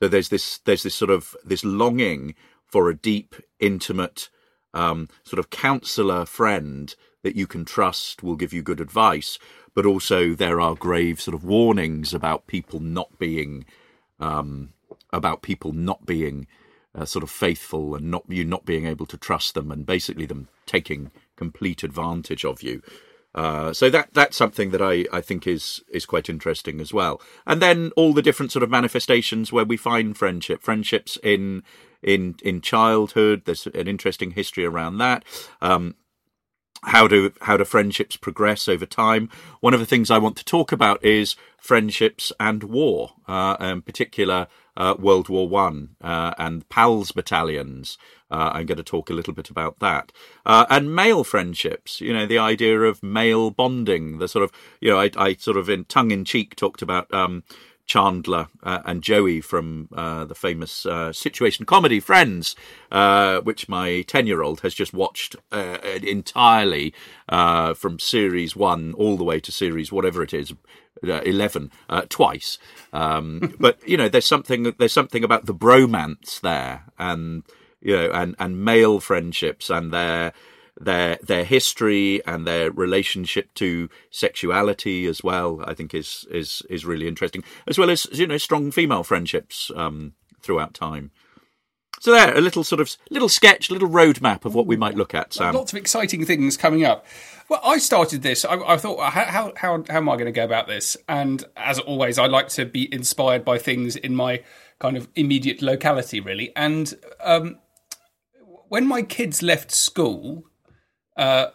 So 0.00 0.08
there's 0.08 0.28
this 0.28 0.58
there's 0.58 0.82
this 0.82 0.94
sort 0.94 1.10
of 1.10 1.36
this 1.44 1.64
longing 1.64 2.34
for 2.66 2.88
a 2.88 2.96
deep, 2.96 3.34
intimate 3.60 4.28
um, 4.72 5.08
sort 5.24 5.38
of 5.38 5.50
counselor 5.50 6.26
friend 6.26 6.94
that 7.22 7.36
you 7.36 7.46
can 7.46 7.64
trust 7.64 8.22
will 8.22 8.36
give 8.36 8.52
you 8.52 8.62
good 8.62 8.80
advice, 8.80 9.38
but 9.74 9.86
also 9.86 10.34
there 10.34 10.60
are 10.60 10.74
grave 10.74 11.20
sort 11.20 11.34
of 11.34 11.44
warnings 11.44 12.12
about 12.12 12.46
people 12.46 12.80
not 12.80 13.18
being 13.18 13.64
um, 14.20 14.72
about 15.12 15.42
people 15.42 15.72
not 15.72 16.06
being 16.06 16.46
uh, 16.94 17.04
sort 17.04 17.22
of 17.22 17.30
faithful 17.30 17.94
and 17.94 18.10
not 18.10 18.24
you 18.28 18.44
not 18.44 18.64
being 18.64 18.86
able 18.86 19.06
to 19.06 19.16
trust 19.16 19.54
them 19.54 19.70
and 19.70 19.86
basically 19.86 20.26
them 20.26 20.48
taking 20.66 21.10
complete 21.36 21.82
advantage 21.82 22.44
of 22.44 22.62
you. 22.62 22.82
Uh, 23.34 23.72
so 23.72 23.90
that 23.90 24.14
that's 24.14 24.36
something 24.36 24.70
that 24.70 24.80
I, 24.80 25.06
I 25.12 25.20
think 25.20 25.46
is 25.46 25.82
is 25.88 26.06
quite 26.06 26.28
interesting 26.28 26.80
as 26.80 26.92
well. 26.92 27.20
And 27.46 27.60
then 27.60 27.90
all 27.96 28.12
the 28.12 28.22
different 28.22 28.52
sort 28.52 28.62
of 28.62 28.70
manifestations 28.70 29.52
where 29.52 29.64
we 29.64 29.76
find 29.76 30.16
friendship, 30.16 30.62
friendships 30.62 31.18
in 31.22 31.64
in 32.00 32.36
in 32.44 32.60
childhood. 32.60 33.42
There's 33.44 33.66
an 33.66 33.88
interesting 33.88 34.32
history 34.32 34.64
around 34.64 34.98
that. 34.98 35.24
Um, 35.60 35.96
how 36.86 37.08
do 37.08 37.32
how 37.42 37.56
do 37.56 37.64
friendships 37.64 38.16
progress 38.16 38.68
over 38.68 38.86
time? 38.86 39.28
One 39.60 39.74
of 39.74 39.80
the 39.80 39.86
things 39.86 40.10
I 40.10 40.18
want 40.18 40.36
to 40.36 40.44
talk 40.44 40.72
about 40.72 41.04
is 41.04 41.36
friendships 41.58 42.32
and 42.38 42.62
war, 42.64 43.14
uh, 43.26 43.56
in 43.60 43.82
particular 43.82 44.48
uh, 44.76 44.94
World 44.98 45.28
War 45.28 45.48
One 45.48 45.96
uh, 46.00 46.34
and 46.38 46.68
PALS 46.68 47.12
battalions. 47.12 47.98
Uh, 48.30 48.50
I'm 48.52 48.66
going 48.66 48.78
to 48.78 48.82
talk 48.82 49.10
a 49.10 49.14
little 49.14 49.32
bit 49.32 49.48
about 49.50 49.78
that 49.78 50.10
uh, 50.44 50.66
and 50.68 50.94
male 50.94 51.24
friendships. 51.24 52.00
You 52.00 52.12
know, 52.12 52.26
the 52.26 52.38
idea 52.38 52.80
of 52.80 53.02
male 53.02 53.50
bonding. 53.50 54.18
The 54.18 54.28
sort 54.28 54.44
of 54.44 54.52
you 54.80 54.90
know, 54.90 55.00
I, 55.00 55.10
I 55.16 55.34
sort 55.34 55.56
of 55.56 55.68
in 55.68 55.84
tongue 55.84 56.10
in 56.10 56.24
cheek 56.24 56.56
talked 56.56 56.82
about. 56.82 57.12
Um, 57.12 57.44
Chandler 57.86 58.48
uh, 58.62 58.80
and 58.84 59.02
Joey 59.02 59.40
from 59.40 59.88
uh, 59.94 60.24
the 60.24 60.34
famous 60.34 60.86
uh, 60.86 61.12
situation 61.12 61.66
comedy 61.66 62.00
Friends, 62.00 62.56
uh, 62.90 63.40
which 63.40 63.68
my 63.68 64.02
10 64.02 64.26
year 64.26 64.42
old 64.42 64.60
has 64.60 64.74
just 64.74 64.92
watched 64.92 65.36
uh, 65.52 65.78
entirely 66.02 66.94
uh, 67.28 67.74
from 67.74 67.98
series 67.98 68.56
one 68.56 68.94
all 68.94 69.16
the 69.16 69.24
way 69.24 69.40
to 69.40 69.52
series 69.52 69.92
whatever 69.92 70.22
it 70.22 70.34
is. 70.34 70.52
11 71.02 71.70
twice 72.08 72.56
um, 72.94 73.54
but 73.60 73.86
you 73.86 73.94
know 73.94 74.08
there's 74.08 74.24
something 74.24 74.72
there's 74.78 74.92
something 74.92 75.22
about 75.22 75.44
the 75.44 75.52
bromance 75.52 76.40
there 76.40 76.84
and 76.98 77.42
you 77.82 77.94
know 77.94 78.10
and 78.12 78.34
and 78.38 78.64
male 78.64 79.00
friendships 79.00 79.68
and 79.68 79.92
their 79.92 80.32
their 80.80 81.18
their 81.22 81.44
history 81.44 82.24
and 82.26 82.46
their 82.46 82.70
relationship 82.70 83.52
to 83.54 83.88
sexuality 84.10 85.06
as 85.06 85.22
well. 85.22 85.62
I 85.64 85.74
think 85.74 85.94
is 85.94 86.26
is 86.30 86.62
is 86.68 86.84
really 86.84 87.08
interesting, 87.08 87.44
as 87.66 87.78
well 87.78 87.90
as 87.90 88.06
you 88.12 88.26
know 88.26 88.38
strong 88.38 88.70
female 88.70 89.04
friendships 89.04 89.70
um, 89.76 90.14
throughout 90.42 90.74
time. 90.74 91.10
So 92.00 92.10
there, 92.10 92.36
a 92.36 92.40
little 92.40 92.64
sort 92.64 92.80
of 92.80 92.94
little 93.08 93.28
sketch, 93.28 93.70
little 93.70 93.88
roadmap 93.88 94.44
of 94.44 94.54
what 94.54 94.66
we 94.66 94.76
might 94.76 94.94
look 94.94 95.14
at. 95.14 95.32
Sam, 95.32 95.54
lots 95.54 95.72
of 95.72 95.78
exciting 95.78 96.26
things 96.26 96.56
coming 96.56 96.84
up. 96.84 97.06
Well, 97.48 97.60
I 97.64 97.78
started 97.78 98.22
this. 98.22 98.44
I, 98.44 98.56
I 98.56 98.76
thought, 98.76 99.12
how, 99.12 99.52
how 99.56 99.84
how 99.88 99.96
am 99.96 100.08
I 100.08 100.14
going 100.14 100.26
to 100.26 100.32
go 100.32 100.44
about 100.44 100.66
this? 100.66 100.96
And 101.08 101.44
as 101.56 101.78
always, 101.78 102.18
I 102.18 102.26
like 102.26 102.48
to 102.48 102.66
be 102.66 102.92
inspired 102.92 103.44
by 103.44 103.58
things 103.58 103.96
in 103.96 104.14
my 104.14 104.42
kind 104.80 104.96
of 104.96 105.08
immediate 105.14 105.62
locality, 105.62 106.20
really. 106.20 106.52
And 106.56 106.92
um, 107.22 107.58
when 108.68 108.86
my 108.86 109.02
kids 109.02 109.42
left 109.42 109.70
school, 109.70 110.44
uh, 111.16 111.46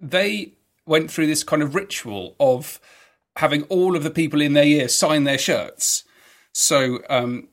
they 0.00 0.52
went 0.86 1.10
through 1.10 1.26
this 1.26 1.42
kind 1.42 1.62
of 1.62 1.74
ritual 1.74 2.36
of 2.38 2.80
having 3.36 3.62
all 3.64 3.96
of 3.96 4.02
the 4.02 4.10
people 4.10 4.40
in 4.40 4.54
their 4.54 4.64
year 4.64 4.88
sign 4.88 5.24
their 5.24 5.38
shirts. 5.38 6.04
So 6.52 7.00
um, 7.10 7.48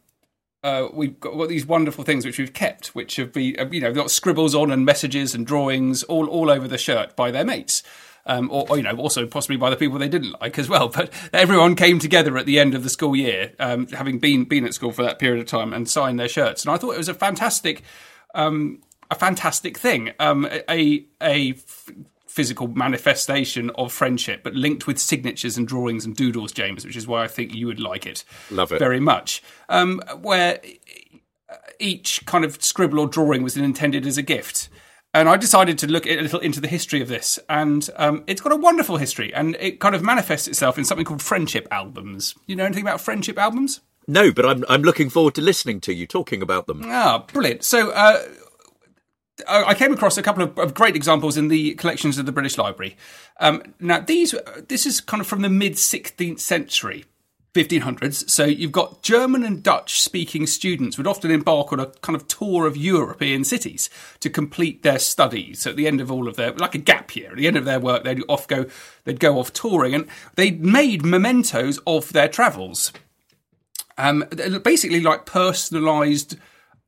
uh, 0.64 0.88
we've 0.94 1.20
got, 1.20 1.38
got, 1.38 1.50
these 1.50 1.66
wonderful 1.66 2.04
things 2.04 2.26
which 2.26 2.40
we've 2.40 2.54
kept, 2.54 2.96
which 2.96 3.18
have 3.18 3.34
been 3.34 3.60
uh, 3.60 3.68
you 3.70 3.82
know 3.82 3.94
got 3.94 4.12
scribbles 4.12 4.56
on 4.56 4.72
and 4.72 4.86
messages 4.86 5.36
and 5.36 5.46
drawings 5.46 6.04
all 6.04 6.28
all 6.28 6.50
over 6.50 6.68
the 6.68 6.78
shirt 6.78 7.16
by 7.16 7.32
their 7.32 7.46
mates. 7.46 7.84
Um, 8.26 8.50
or, 8.50 8.66
or, 8.70 8.78
you 8.78 8.84
know, 8.84 8.96
also 8.96 9.28
possibly 9.28 9.58
by 9.58 9.70
the 9.70 9.76
people 9.76 10.00
they 10.00 10.08
didn't 10.08 10.40
like 10.40 10.58
as 10.58 10.70
well. 10.70 10.88
But 10.96 11.12
everyone 11.34 11.76
came 11.76 12.00
together 12.00 12.38
at 12.38 12.46
the 12.46 12.58
end 12.58 12.74
of 12.74 12.84
the 12.84 12.90
school 12.90 13.18
year, 13.18 13.52
um, 13.60 13.88
having 13.88 14.18
been 14.18 14.46
been 14.46 14.64
at 14.64 14.74
school 14.74 14.94
for 14.94 15.04
that 15.04 15.20
period 15.20 15.42
of 15.42 15.48
time, 15.48 15.74
and 15.74 15.90
signed 15.90 16.22
their 16.22 16.30
shirts. 16.30 16.64
And 16.64 16.74
I 16.74 16.78
thought 16.78 16.94
it 16.94 17.00
was 17.00 17.10
a 17.10 17.14
fantastic 17.14 17.84
um, 18.34 18.82
a 19.14 19.16
fantastic 19.16 19.78
thing. 19.78 20.12
Um, 20.20 20.48
a 20.70 21.06
a 21.22 21.54
physical 22.28 22.68
manifestation 22.68 23.70
of 23.72 23.94
friendship, 23.94 24.44
but 24.44 24.56
linked 24.56 24.88
with 24.88 25.00
signatures 25.00 25.56
and 25.56 25.68
drawings 25.68 26.04
and 26.04 26.16
doodles, 26.16 26.52
James, 26.52 26.84
which 26.84 26.96
is 26.96 27.08
why 27.08 27.24
I 27.24 27.28
think 27.28 27.54
you 27.54 27.68
would 27.68 27.80
like 27.80 28.06
it. 28.06 28.26
Love 28.50 28.72
it 28.72 28.80
very 28.80 29.00
much. 29.00 29.44
Um, 29.70 30.02
where 30.20 30.60
each 31.80 32.26
kind 32.26 32.44
of 32.44 32.62
scribble 32.64 33.00
or 33.00 33.08
drawing 33.08 33.44
was 33.44 33.56
intended 33.56 34.06
as 34.08 34.18
a 34.18 34.24
gift. 34.24 34.70
And 35.14 35.30
I 35.30 35.38
decided 35.38 35.78
to 35.80 35.88
look 35.88 36.08
a 36.08 36.20
little 36.22 36.40
into 36.40 36.60
the 36.60 36.68
history 36.68 37.00
of 37.00 37.08
this, 37.08 37.38
and 37.48 37.88
um, 37.98 38.24
it's 38.26 38.42
got 38.42 38.52
a 38.52 38.56
wonderful 38.56 38.98
history, 38.98 39.32
and 39.32 39.56
it 39.60 39.80
kind 39.80 39.94
of 39.94 40.02
manifests 40.02 40.48
itself 40.48 40.80
in 40.80 40.86
something 40.86 41.06
called 41.06 41.22
friendship 41.22 41.68
albums. 41.70 42.34
You 42.48 42.56
know 42.56 42.66
anything 42.66 42.84
about 42.84 43.00
friendship 43.00 43.38
albums? 43.38 43.82
No, 44.08 44.32
but 44.32 44.44
I'm 44.44 44.66
I'm 44.68 44.82
looking 44.82 45.12
forward 45.12 45.36
to 45.36 45.42
listening 45.42 45.82
to 45.82 45.94
you 45.94 46.08
talking 46.08 46.42
about 46.42 46.66
them. 46.66 46.82
Ah, 46.86 47.24
brilliant! 47.32 47.64
So 47.64 47.92
uh, 47.92 48.24
I 49.48 49.74
came 49.74 49.92
across 49.92 50.18
a 50.18 50.24
couple 50.24 50.44
of, 50.44 50.60
of, 50.60 50.74
great 50.74 50.96
examples 50.96 51.38
in 51.38 51.48
the 51.48 51.74
collections 51.76 52.18
of 52.20 52.26
the 52.26 52.32
British 52.32 52.58
Library. 52.58 52.96
Um, 53.40 53.64
now, 53.80 54.00
these 54.00 54.36
this 54.68 54.86
is 54.86 55.02
kind 55.02 55.22
of 55.22 55.28
from 55.28 55.42
the 55.42 55.50
mid 55.50 55.74
16th 55.74 56.40
century, 56.40 57.06
1500s. 57.54 58.30
So 58.30 58.46
you've 58.46 58.72
got 58.72 59.02
German 59.02 59.44
and 59.44 59.64
Dutch 59.64 60.02
speaking 60.02 60.48
students 60.48 60.98
would 60.98 61.08
often 61.08 61.32
embark 61.32 61.72
on 61.72 61.80
a 61.80 61.88
kind 62.02 62.16
of 62.16 62.28
tour 62.28 62.68
of 62.68 62.78
European 62.78 63.44
cities 63.44 63.90
to 64.20 64.30
complete 64.30 64.84
their 64.84 65.00
studies. 65.00 65.62
So 65.62 65.72
at 65.72 65.78
the 65.78 65.88
end 65.88 66.00
of 66.00 66.12
all 66.12 66.28
of 66.28 66.36
their, 66.36 66.54
like 66.54 66.76
a 66.76 66.80
gap 66.80 67.16
year, 67.16 67.32
at 67.32 67.38
the 67.38 67.48
end 67.48 67.58
of 67.58 67.66
their 67.66 67.80
work, 67.80 68.04
they'd 68.04 68.24
off 68.28 68.48
go, 68.48 68.66
they'd 69.04 69.20
go 69.20 69.40
off 69.40 69.54
touring, 69.54 69.96
and 69.96 70.08
they 70.36 70.52
made 70.52 71.06
mementos 71.06 71.80
of 71.86 72.14
their 72.14 72.28
travels. 72.28 72.92
Um, 73.98 74.26
basically, 74.64 75.02
like 75.02 75.26
personalised 75.26 76.38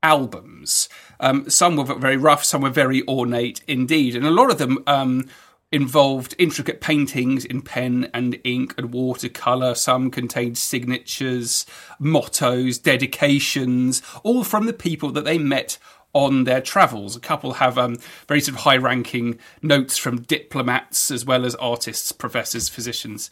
albums. 0.01 0.89
Um, 1.19 1.49
some 1.49 1.75
were 1.75 1.95
very 1.95 2.17
rough, 2.17 2.43
some 2.43 2.61
were 2.61 2.69
very 2.69 3.07
ornate 3.07 3.61
indeed, 3.67 4.15
and 4.15 4.25
a 4.25 4.31
lot 4.31 4.51
of 4.51 4.57
them 4.57 4.83
um, 4.87 5.29
involved 5.71 6.35
intricate 6.37 6.81
paintings 6.81 7.43
in 7.43 7.61
pen 7.61 8.09
and 8.13 8.39
ink 8.43 8.73
and 8.77 8.93
watercolour. 8.93 9.75
Some 9.75 10.11
contained 10.11 10.57
signatures, 10.57 11.65
mottos, 11.99 12.77
dedications, 12.77 14.01
all 14.23 14.43
from 14.43 14.65
the 14.65 14.73
people 14.73 15.11
that 15.11 15.25
they 15.25 15.37
met 15.37 15.77
on 16.13 16.45
their 16.45 16.61
travels. 16.61 17.17
A 17.17 17.19
couple 17.19 17.53
have 17.53 17.77
um, 17.77 17.97
very 18.27 18.39
sort 18.39 18.57
of 18.57 18.63
high 18.63 18.77
ranking 18.77 19.37
notes 19.61 19.97
from 19.97 20.21
diplomats 20.21 21.11
as 21.11 21.25
well 21.25 21.45
as 21.45 21.55
artists, 21.55 22.13
professors, 22.13 22.69
physicians. 22.69 23.29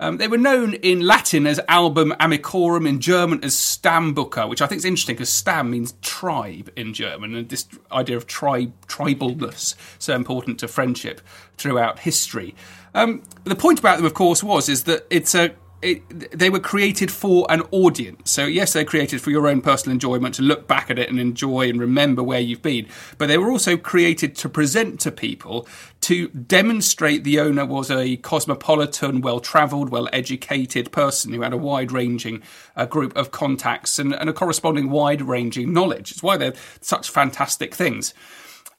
Um, 0.00 0.16
they 0.16 0.26
were 0.26 0.38
known 0.38 0.74
in 0.74 1.02
Latin 1.02 1.46
as 1.46 1.60
Album 1.68 2.12
Amicorum, 2.18 2.84
in 2.88 3.00
German 3.00 3.44
as 3.44 3.54
Stammbucher, 3.54 4.48
which 4.48 4.60
I 4.60 4.66
think 4.66 4.78
is 4.80 4.84
interesting 4.84 5.14
because 5.14 5.30
Stamm 5.30 5.68
means 5.70 5.94
tribe 6.02 6.68
in 6.74 6.92
German, 6.92 7.36
and 7.36 7.48
this 7.48 7.68
idea 7.92 8.16
of 8.16 8.26
tribe 8.26 8.72
tribalness 8.88 9.76
so 10.00 10.16
important 10.16 10.58
to 10.58 10.68
friendship 10.68 11.20
throughout 11.56 12.00
history. 12.00 12.56
Um, 12.92 13.22
the 13.44 13.54
point 13.54 13.78
about 13.78 13.98
them, 13.98 14.06
of 14.06 14.14
course, 14.14 14.42
was 14.42 14.68
is 14.68 14.82
that 14.84 15.06
it's 15.10 15.32
a 15.32 15.54
it, 15.84 16.30
they 16.38 16.50
were 16.50 16.60
created 16.60 17.10
for 17.10 17.46
an 17.50 17.62
audience. 17.70 18.30
So 18.30 18.46
yes, 18.46 18.72
they're 18.72 18.84
created 18.84 19.20
for 19.20 19.30
your 19.30 19.46
own 19.46 19.60
personal 19.60 19.92
enjoyment 19.92 20.34
to 20.36 20.42
look 20.42 20.66
back 20.66 20.90
at 20.90 20.98
it 20.98 21.10
and 21.10 21.20
enjoy 21.20 21.68
and 21.68 21.78
remember 21.78 22.22
where 22.22 22.40
you've 22.40 22.62
been. 22.62 22.86
But 23.18 23.26
they 23.26 23.38
were 23.38 23.50
also 23.50 23.76
created 23.76 24.34
to 24.36 24.48
present 24.48 25.00
to 25.00 25.12
people 25.12 25.68
to 26.02 26.28
demonstrate 26.28 27.24
the 27.24 27.40
owner 27.40 27.64
was 27.64 27.90
a 27.90 28.16
cosmopolitan, 28.16 29.20
well-travelled, 29.20 29.90
well-educated 29.90 30.92
person 30.92 31.32
who 31.32 31.42
had 31.42 31.52
a 31.52 31.58
wide-ranging 31.58 32.42
uh, 32.76 32.86
group 32.86 33.16
of 33.16 33.30
contacts 33.30 33.98
and, 33.98 34.14
and 34.14 34.28
a 34.28 34.32
corresponding 34.32 34.90
wide-ranging 34.90 35.72
knowledge. 35.72 36.10
It's 36.10 36.22
why 36.22 36.36
they're 36.36 36.54
such 36.80 37.10
fantastic 37.10 37.74
things. 37.74 38.14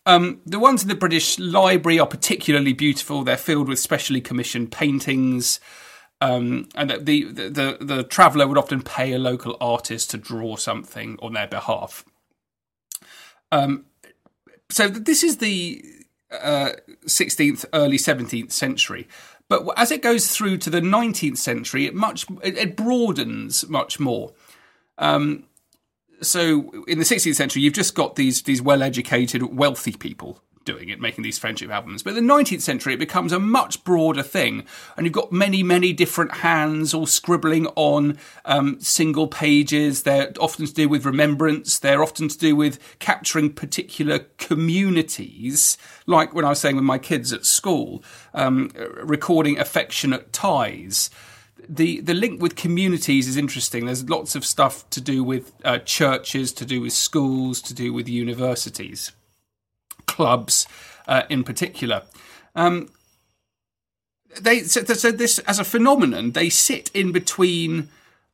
Um, 0.06 0.42
the 0.46 0.60
ones 0.60 0.84
in 0.84 0.88
the 0.88 0.96
British 0.96 1.40
Library 1.40 2.00
are 2.00 2.06
particularly 2.06 2.74
beautiful. 2.74 3.24
They're 3.24 3.38
filled 3.38 3.68
with 3.68 3.80
specially 3.80 4.22
commissioned 4.22 4.72
paintings. 4.72 5.60
Um, 6.26 6.70
and 6.74 6.90
the, 6.90 6.98
the, 7.26 7.50
the, 7.50 7.78
the 7.80 8.04
traveller 8.04 8.48
would 8.48 8.58
often 8.58 8.82
pay 8.82 9.14
a 9.14 9.20
local 9.20 9.56
artist 9.62 10.10
to 10.12 10.18
draw 10.18 10.56
something 10.56 11.20
on 11.22 11.34
their 11.34 11.46
behalf. 11.46 12.04
Um, 13.52 13.86
so 14.72 14.88
this 14.88 15.24
is 15.24 15.38
the 15.38 15.86
uh, 16.32 16.72
16th, 17.06 17.66
early 17.74 17.98
17th 17.98 18.52
century. 18.52 19.08
But 19.48 19.68
as 19.78 19.92
it 19.92 20.02
goes 20.02 20.36
through 20.36 20.58
to 20.60 20.72
the 20.72 20.82
19th 20.82 21.38
century, 21.38 21.86
it 21.86 21.94
much 21.94 22.26
it, 22.42 22.58
it 22.58 22.76
broadens 22.76 23.70
much 23.70 24.00
more. 24.00 24.34
Um, 24.98 25.44
so 26.22 26.84
in 26.88 26.98
the 26.98 27.06
16th 27.06 27.36
century, 27.36 27.62
you've 27.62 27.74
just 27.74 27.94
got 27.94 28.16
these 28.16 28.42
these 28.42 28.64
well-educated, 28.64 29.44
wealthy 29.56 29.92
people 29.92 30.42
doing 30.66 30.90
it, 30.90 31.00
making 31.00 31.24
these 31.24 31.38
friendship 31.38 31.70
albums. 31.70 32.04
But 32.04 32.18
in 32.18 32.28
the 32.28 32.34
19th 32.34 32.62
century, 32.62 32.96
it 32.96 33.00
becomes 33.00 33.32
a 33.32 33.40
much 33.40 33.84
broader 33.84 34.24
thing. 34.24 34.66
And 34.98 35.06
you've 35.06 35.14
got 35.14 35.32
many, 35.32 35.64
many 35.64 35.94
different 35.94 36.36
hands 36.38 36.94
all 36.94 37.06
scribbling 37.06 37.68
on 37.76 38.18
um, 38.44 38.80
single 38.82 39.28
pages. 39.28 40.04
They're 40.04 40.34
often 40.40 40.66
to 40.66 40.74
do 40.74 40.90
with 40.90 41.06
remembrance. 41.06 41.80
They're 41.80 42.04
often 42.04 42.28
to 42.28 42.38
do 42.38 42.56
with 42.56 42.80
capturing 43.00 43.54
particular 43.54 44.20
communities, 44.38 45.78
like 46.06 46.34
when 46.34 46.44
I 46.44 46.50
was 46.50 46.60
saying 46.60 46.76
with 46.76 46.86
my 46.86 46.98
kids 46.98 47.32
at 47.32 47.46
school, 47.46 48.04
um, 48.34 48.72
recording 49.04 49.58
affectionate 49.60 50.34
ties 50.34 51.10
the 51.68 52.00
the 52.02 52.14
link 52.14 52.42
with 52.42 52.56
communities 52.56 53.28
is 53.28 53.38
interesting. 53.38 53.86
There's 53.86 54.08
lots 54.08 54.36
of 54.36 54.46
stuff 54.46 54.88
to 54.92 55.02
do 55.02 55.24
with 55.24 55.52
uh, 55.64 55.80
churches, 55.80 56.54
to 56.54 56.66
do 56.66 56.82
with 56.82 56.94
schools, 56.94 57.60
to 57.64 57.74
do 57.74 57.92
with 57.92 58.08
universities 58.08 59.14
clubs 60.08 60.68
uh, 61.08 61.24
in 61.30 61.44
particular. 61.44 62.04
Um, 62.56 62.90
they 64.40 64.62
so, 64.62 64.84
so, 64.84 65.12
this 65.12 65.40
as 65.40 65.60
a 65.60 65.64
phenomenon 65.64 66.32
they 66.32 66.50
sit 66.50 66.92
in 66.94 67.12
between 67.12 67.90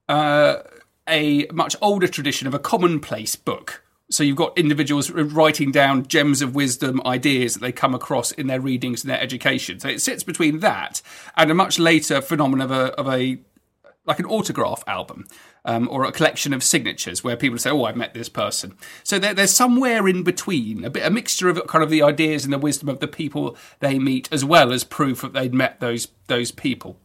uh, 0.10 0.58
a 1.08 1.48
much 1.51 1.75
older 1.82 2.08
tradition 2.08 2.48
of 2.48 2.54
a 2.54 2.60
commonplace 2.60 3.36
book 3.36 3.84
So 4.12 4.24
you've 4.24 4.38
got 4.38 4.58
individuals 4.58 5.10
writing 5.10 5.72
down 5.72 6.06
gems 6.06 6.42
of 6.42 6.54
wisdom, 6.54 7.01
ideas 7.06 7.54
that 7.54 7.62
they 7.62 7.72
come 7.72 7.96
across 7.96 8.32
in 8.32 8.48
their 8.48 8.60
readings 8.60 9.04
and 9.04 9.10
their 9.10 9.22
education. 9.22 9.80
So 9.80 9.88
it 9.88 10.01
sits 10.01 10.24
between 10.24 10.60
that 10.60 11.01
and 11.38 11.50
a 11.50 11.54
much 11.54 11.80
later 11.80 12.22
phenomenon 12.22 12.70
of 12.70 12.72
a, 12.72 12.94
of 13.00 13.08
a 13.08 13.40
like 14.06 14.20
an 14.20 14.25
autograph 14.25 14.84
album 14.88 15.28
um, 15.65 15.88
or 15.91 16.03
a 16.03 16.12
collection 16.12 16.53
of 16.53 16.63
signatures 16.63 17.24
where 17.24 17.36
people 17.36 17.58
say, 17.58 17.70
"Oh, 17.70 17.86
I 17.86 17.94
met 17.94 18.13
this 18.13 18.30
person." 18.30 18.75
So 19.03 19.20
there, 19.20 19.34
there's 19.34 19.53
somewhere 19.53 20.08
in 20.08 20.24
between, 20.24 20.86
a 20.86 20.89
bit 20.89 21.06
a 21.06 21.10
mixture 21.10 21.50
of 21.50 21.65
kind 21.68 21.84
of 21.84 21.89
the 21.89 22.01
ideas 22.01 22.44
and 22.44 22.53
the 22.53 22.58
wisdom 22.58 22.89
of 22.89 23.00
the 23.00 23.08
people 23.08 23.56
they 23.80 24.00
meet, 24.00 24.27
as 24.32 24.44
well 24.44 24.72
as 24.72 24.84
proof 24.84 25.22
that 25.22 25.34
they'd 25.34 25.53
met 25.53 25.80
those 25.80 26.08
those 26.27 26.51
people. 26.51 26.98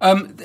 Um, 0.00 0.36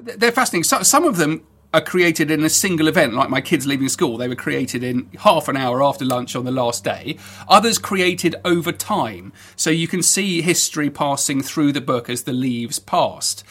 they're 0.00 0.32
fascinating. 0.32 0.64
So, 0.64 0.82
some 0.82 1.04
of 1.04 1.16
them 1.16 1.46
are 1.74 1.80
created 1.80 2.30
in 2.30 2.44
a 2.44 2.48
single 2.48 2.86
event, 2.86 3.14
like 3.14 3.28
my 3.28 3.40
kids 3.40 3.66
leaving 3.66 3.88
school. 3.88 4.16
They 4.16 4.28
were 4.28 4.36
created 4.36 4.84
in 4.84 5.10
half 5.20 5.48
an 5.48 5.56
hour 5.56 5.82
after 5.82 6.04
lunch 6.04 6.36
on 6.36 6.44
the 6.44 6.52
last 6.52 6.84
day. 6.84 7.18
Others 7.48 7.78
created 7.78 8.36
over 8.44 8.70
time. 8.70 9.32
So 9.56 9.70
you 9.70 9.88
can 9.88 10.00
see 10.00 10.40
history 10.40 10.88
passing 10.88 11.42
through 11.42 11.72
the 11.72 11.80
book 11.80 12.08
as 12.08 12.22
the 12.22 12.32
leaves 12.32 12.78
passed. 12.78 13.42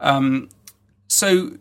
Um, 0.00 0.48
so, 1.06 1.52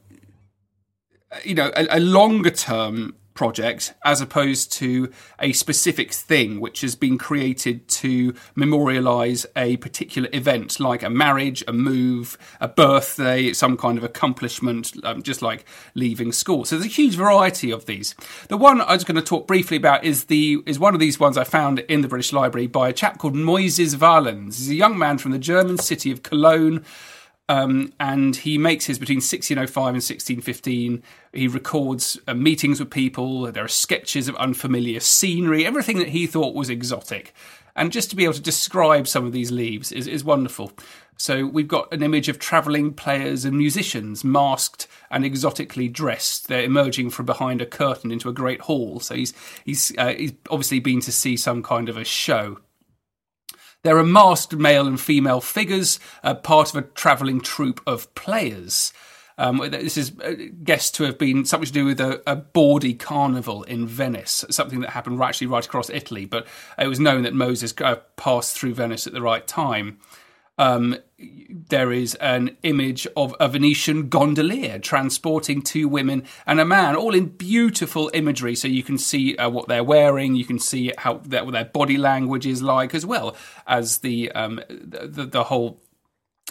you 1.44 1.56
know, 1.56 1.72
a, 1.76 1.98
a 1.98 2.00
longer 2.00 2.50
term 2.50 3.16
project 3.38 3.94
as 4.04 4.20
opposed 4.20 4.74
to 4.74 5.10
a 5.40 5.54
specific 5.54 6.12
thing 6.12 6.60
which 6.60 6.82
has 6.82 6.96
been 6.96 7.18
created 7.18 7.88
to 7.88 8.34
memorialize 8.56 9.46
a 9.56 9.78
particular 9.78 10.28
event 10.34 10.80
like 10.80 11.04
a 11.04 11.10
marriage, 11.10 11.64
a 11.68 11.72
move, 11.72 12.38
a 12.60 12.68
birthday, 12.68 13.54
some 13.54 13.78
kind 13.78 13.98
of 13.98 14.04
accomplishment, 14.04 14.92
um, 15.04 15.22
just 15.22 15.42
like 15.42 15.64
leaving 15.94 16.32
school. 16.32 16.66
So 16.66 16.76
there's 16.76 16.88
a 16.88 16.90
huge 16.90 17.16
variety 17.16 17.72
of 17.72 17.86
these. 17.86 18.16
The 18.50 18.58
one 18.58 18.82
I 18.82 18.94
was 18.94 19.04
going 19.04 19.16
to 19.16 19.22
talk 19.22 19.48
briefly 19.48 19.78
about 19.78 20.04
is 20.04 20.26
the 20.26 20.64
is 20.66 20.80
one 20.80 20.96
of 20.96 21.00
these 21.00 21.20
ones 21.20 21.38
I 21.38 21.44
found 21.44 21.80
in 21.80 22.02
the 22.02 22.08
British 22.08 22.34
Library 22.34 22.68
by 22.68 22.90
a 22.90 22.94
chap 22.94 23.20
called 23.20 23.36
Moyses 23.36 23.96
Walens. 23.96 24.58
He's 24.58 24.72
a 24.72 24.76
young 24.76 24.98
man 24.98 25.20
from 25.20 25.32
the 25.32 25.40
German 25.40 25.78
city 25.78 26.12
of 26.12 26.24
Cologne. 26.24 26.84
Um, 27.50 27.94
and 28.00 28.36
he 28.36 28.58
makes 28.58 28.86
his 28.86 29.00
between 29.00 29.18
1605 29.18 29.78
and 29.78 29.96
1615. 29.96 31.02
He 31.32 31.48
records 31.48 32.20
uh, 32.28 32.34
meetings 32.34 32.80
with 32.80 32.90
people. 32.90 33.50
There 33.52 33.64
are 33.64 33.70
sketches 33.70 34.28
of 34.28 34.36
unfamiliar 34.36 35.00
scenery, 35.00 35.66
everything 35.66 35.98
that 36.00 36.10
he 36.10 36.28
thought 36.28 36.56
was 36.56 36.70
exotic. 36.70 37.34
And 37.76 37.92
just 37.92 38.10
to 38.10 38.16
be 38.16 38.24
able 38.24 38.34
to 38.34 38.42
describe 38.42 39.08
some 39.08 39.26
of 39.26 39.32
these 39.32 39.52
leaves 39.52 39.92
is, 39.92 40.08
is 40.08 40.24
wonderful. 40.24 40.72
So 41.16 41.46
we've 41.46 41.68
got 41.68 41.92
an 41.94 42.04
image 42.04 42.30
of 42.30 42.38
travelling 42.38 42.94
players 42.94 43.44
and 43.44 43.58
musicians, 43.58 44.24
masked 44.24 44.88
and 45.10 45.26
exotically 45.26 45.88
dressed. 45.88 46.48
They're 46.48 46.64
emerging 46.64 47.10
from 47.12 47.26
behind 47.26 47.62
a 47.62 47.66
curtain 47.66 48.12
into 48.12 48.30
a 48.30 48.34
great 48.34 48.62
hall. 48.62 49.00
So 49.00 49.16
he's 49.16 49.34
he's 49.66 49.98
uh, 49.98 50.14
he's 50.14 50.34
obviously 50.50 50.80
been 50.80 51.02
to 51.02 51.12
see 51.12 51.38
some 51.38 51.64
kind 51.64 51.90
of 51.90 51.98
a 51.98 52.04
show. 52.04 52.60
There 53.88 53.98
are 53.98 54.04
masked 54.04 54.54
male 54.54 54.86
and 54.86 55.00
female 55.00 55.40
figures, 55.40 55.98
uh, 56.22 56.34
part 56.34 56.70
of 56.72 56.76
a 56.76 56.82
travelling 56.82 57.40
troupe 57.40 57.80
of 57.88 58.14
players. 58.16 58.92
Um, 59.38 59.60
this 59.60 59.96
is 59.96 60.12
uh, 60.20 60.34
guessed 60.62 60.94
to 60.96 61.06
have 61.06 61.18
been 61.18 61.46
something 61.46 61.68
to 61.68 61.72
do 61.72 61.86
with 61.86 62.02
a, 62.02 62.22
a 62.28 62.36
bawdy 62.36 62.94
carnival 62.94 63.64
in 63.64 63.88
Venice, 63.88 64.44
something 64.50 64.82
that 64.82 64.90
happened 64.90 65.22
actually 65.22 65.48
right 65.48 65.66
across 65.66 65.90
Italy, 65.90 66.26
but 66.26 66.46
it 66.78 66.88
was 66.88 67.00
known 67.00 67.22
that 67.22 67.34
Moses 67.34 67.74
uh, 67.80 67.96
passed 68.18 68.58
through 68.58 68.74
Venice 68.74 69.08
at 69.08 69.14
the 69.14 69.22
right 69.22 69.48
time 69.48 70.00
um, 70.58 70.98
there 71.70 71.92
is 71.92 72.16
an 72.16 72.56
image 72.64 73.08
of 73.16 73.36
a 73.40 73.48
Venetian 73.48 74.10
gondolier 74.10 74.80
transporting 74.80 75.62
two 75.62 75.88
women 75.88 76.24
and 76.46 76.60
a 76.60 76.66
man, 76.66 76.96
all 76.96 77.16
in 77.16 77.26
beautiful 77.26 78.12
imagery. 78.14 78.56
So 78.56 78.68
you 78.68 78.84
can 78.84 78.98
see 78.98 79.36
uh, 79.38 79.50
what 79.50 79.68
they're 79.68 79.84
wearing, 79.84 80.36
you 80.36 80.46
can 80.46 80.60
see 80.60 80.94
how 80.98 81.18
their, 81.18 81.44
what 81.44 81.54
their 81.54 81.66
body 81.66 81.98
language 81.98 82.46
is 82.46 82.62
like, 82.62 82.94
as 82.94 83.06
well 83.06 83.36
as 83.66 84.00
the 84.00 84.32
um, 84.34 84.62
the, 84.70 85.26
the 85.26 85.44
whole 85.46 85.82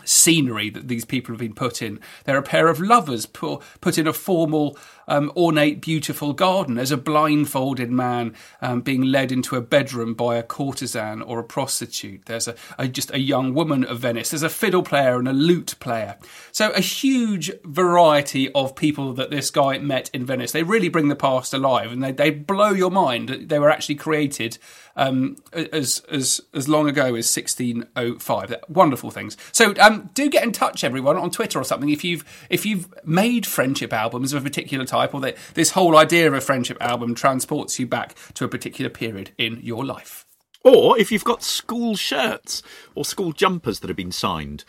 scenery 0.05 0.69
that 0.71 0.89
these 0.89 1.05
people 1.05 1.33
have 1.33 1.41
been 1.41 1.55
put 1.55 1.81
in. 1.81 1.99
They're 2.25 2.37
a 2.37 2.43
pair 2.43 2.69
of 2.69 2.81
lovers 2.81 3.27
put, 3.27 3.63
put 3.81 3.99
in 3.99 4.07
a 4.07 4.13
formal, 4.13 4.79
um, 5.09 5.33
ornate, 5.37 5.81
beautiful 5.81 6.33
garden 6.33 6.79
as 6.79 6.91
a 6.91 6.97
blindfolded 6.97 7.91
man 7.91 8.35
um, 8.61 8.81
being 8.81 9.03
led 9.03 9.33
into 9.33 9.57
a 9.57 9.61
bedroom 9.61 10.15
by 10.15 10.37
a 10.37 10.43
courtesan 10.43 11.23
or 11.23 11.39
a 11.39 11.45
prostitute. 11.45 12.27
There's 12.27 12.49
a, 12.49 12.55
a, 12.79 12.89
just 12.89 13.13
a 13.13 13.21
young 13.21 13.55
woman 13.55 13.85
of 13.85 14.01
Venice. 14.01 14.31
There's 14.31 14.43
a 14.43 14.49
fiddle 14.49 14.83
player 14.83 15.19
and 15.19 15.29
a 15.29 15.33
lute 15.33 15.75
player. 15.81 16.17
So 16.53 16.71
a 16.73 16.81
huge 16.81 17.51
variety 17.65 18.51
of 18.53 18.77
people 18.77 19.13
that 19.15 19.31
this 19.31 19.51
guy 19.51 19.79
met 19.79 20.11
in 20.13 20.27
Venice. 20.27 20.53
They 20.53 20.63
really 20.63 20.89
bring 20.89 21.09
the 21.09 21.17
past 21.17 21.53
alive 21.55 21.93
and 21.93 22.03
they, 22.03 22.13
they 22.13 22.31
blow 22.31 22.71
your 22.71 22.91
mind. 22.91 23.29
They 23.29 23.59
were 23.59 23.71
actually 23.71 23.97
created 23.97 24.59
um, 24.97 25.37
as 25.53 26.03
as 26.11 26.41
as 26.55 26.69
long 26.69 26.89
ago 26.89 27.15
as 27.15 27.37
1605. 27.37 28.55
Wonderful 28.69 29.11
things. 29.11 29.37
So 29.53 29.75
um, 29.79 30.11
do 30.15 30.29
get 30.29 30.43
in 30.43 30.53
touch, 30.53 30.83
everyone, 30.83 31.17
on 31.17 31.31
Twitter 31.31 31.61
or 31.61 31.65
something 31.65 31.91
if 31.91 32.03
you've 32.03 32.25
if 32.51 32.65
you've 32.65 32.89
made 33.05 33.47
friendship 33.47 33.93
albums 33.93 34.33
of 34.33 34.43
a 34.43 34.45
particular 34.45 34.85
type, 34.85 34.96
or 35.05 35.21
that 35.21 35.37
this 35.55 35.71
whole 35.71 35.97
idea 35.97 36.27
of 36.27 36.35
a 36.35 36.41
friendship 36.41 36.77
album 36.81 37.15
transports 37.15 37.79
you 37.79 37.87
back 37.87 38.15
to 38.35 38.45
a 38.45 38.49
particular 38.49 38.91
period 38.91 39.31
in 39.39 39.61
your 39.63 39.85
life. 39.85 40.25
Or 40.63 40.99
if 40.99 41.13
you've 41.13 41.25
got 41.25 41.43
school 41.43 41.95
shirts 41.97 42.63
or 42.95 43.05
school 43.05 43.33
jumpers 43.33 43.81
that 43.81 43.89
have 43.89 43.97
been 43.97 44.13
signed. 44.13 44.65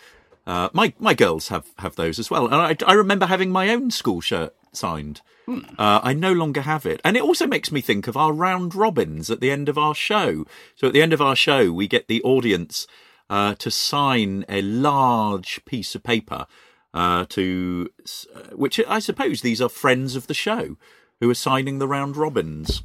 Uh, 0.45 0.69
my 0.71 0.93
my 0.97 1.13
girls 1.13 1.49
have, 1.49 1.67
have 1.79 1.97
those 1.97 2.19
as 2.19 2.31
well, 2.31 2.45
and 2.45 2.55
I, 2.55 2.77
I 2.85 2.93
remember 2.93 3.25
having 3.25 3.51
my 3.51 3.69
own 3.69 3.91
school 3.91 4.21
shirt 4.21 4.55
signed. 4.71 5.21
Hmm. 5.45 5.59
Uh, 5.77 5.99
I 6.03 6.13
no 6.13 6.33
longer 6.33 6.61
have 6.61 6.85
it. 6.85 7.01
And 7.03 7.17
it 7.17 7.23
also 7.23 7.47
makes 7.47 7.71
me 7.71 7.81
think 7.81 8.07
of 8.07 8.17
our 8.17 8.33
round 8.33 8.75
robins 8.75 9.31
at 9.31 9.39
the 9.39 9.51
end 9.51 9.69
of 9.69 9.77
our 9.77 9.95
show. 9.95 10.45
So 10.75 10.87
at 10.87 10.93
the 10.93 11.01
end 11.01 11.13
of 11.13 11.21
our 11.21 11.35
show, 11.35 11.71
we 11.71 11.87
get 11.87 12.07
the 12.07 12.21
audience 12.23 12.85
uh, 13.29 13.55
to 13.55 13.71
sign 13.71 14.45
a 14.47 14.61
large 14.61 15.63
piece 15.65 15.95
of 15.95 16.03
paper 16.03 16.47
uh, 16.97 17.25
to, 17.29 17.91
uh, 18.35 18.55
which 18.55 18.79
I 18.87 18.97
suppose 18.97 19.41
these 19.41 19.61
are 19.61 19.69
friends 19.69 20.15
of 20.15 20.25
the 20.25 20.33
show 20.33 20.77
who 21.19 21.29
are 21.29 21.35
signing 21.35 21.77
the 21.77 21.87
round 21.87 22.17
robins 22.17 22.81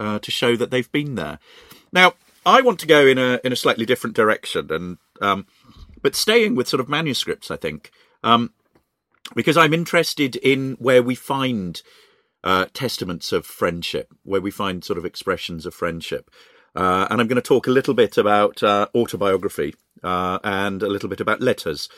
uh, 0.00 0.18
to 0.18 0.30
show 0.32 0.56
that 0.56 0.72
they've 0.72 0.90
been 0.90 1.14
there. 1.14 1.38
Now, 1.92 2.14
I 2.44 2.60
want 2.60 2.80
to 2.80 2.88
go 2.88 3.06
in 3.06 3.18
a 3.18 3.38
in 3.44 3.52
a 3.52 3.56
slightly 3.56 3.86
different 3.86 4.16
direction, 4.16 4.72
and 4.72 4.98
um, 5.20 5.46
but 6.02 6.16
staying 6.16 6.56
with 6.56 6.66
sort 6.66 6.80
of 6.80 6.88
manuscripts, 6.88 7.52
I 7.52 7.56
think. 7.56 7.92
Um, 8.24 8.52
because 9.36 9.56
I'm 9.56 9.72
interested 9.72 10.34
in 10.34 10.72
where 10.80 11.02
we 11.02 11.14
find 11.14 11.80
uh, 12.42 12.66
testaments 12.74 13.30
of 13.30 13.46
friendship, 13.46 14.12
where 14.24 14.40
we 14.40 14.50
find 14.50 14.82
sort 14.82 14.98
of 14.98 15.04
expressions 15.04 15.66
of 15.66 15.72
friendship. 15.72 16.28
Uh, 16.74 17.06
and 17.08 17.20
I'm 17.20 17.28
going 17.28 17.36
to 17.36 17.42
talk 17.42 17.68
a 17.68 17.70
little 17.70 17.94
bit 17.94 18.18
about 18.18 18.60
uh, 18.64 18.88
autobiography 18.92 19.76
uh, 20.02 20.40
and 20.42 20.82
a 20.82 20.88
little 20.88 21.08
bit 21.08 21.20
about 21.20 21.40
letters. 21.40 21.88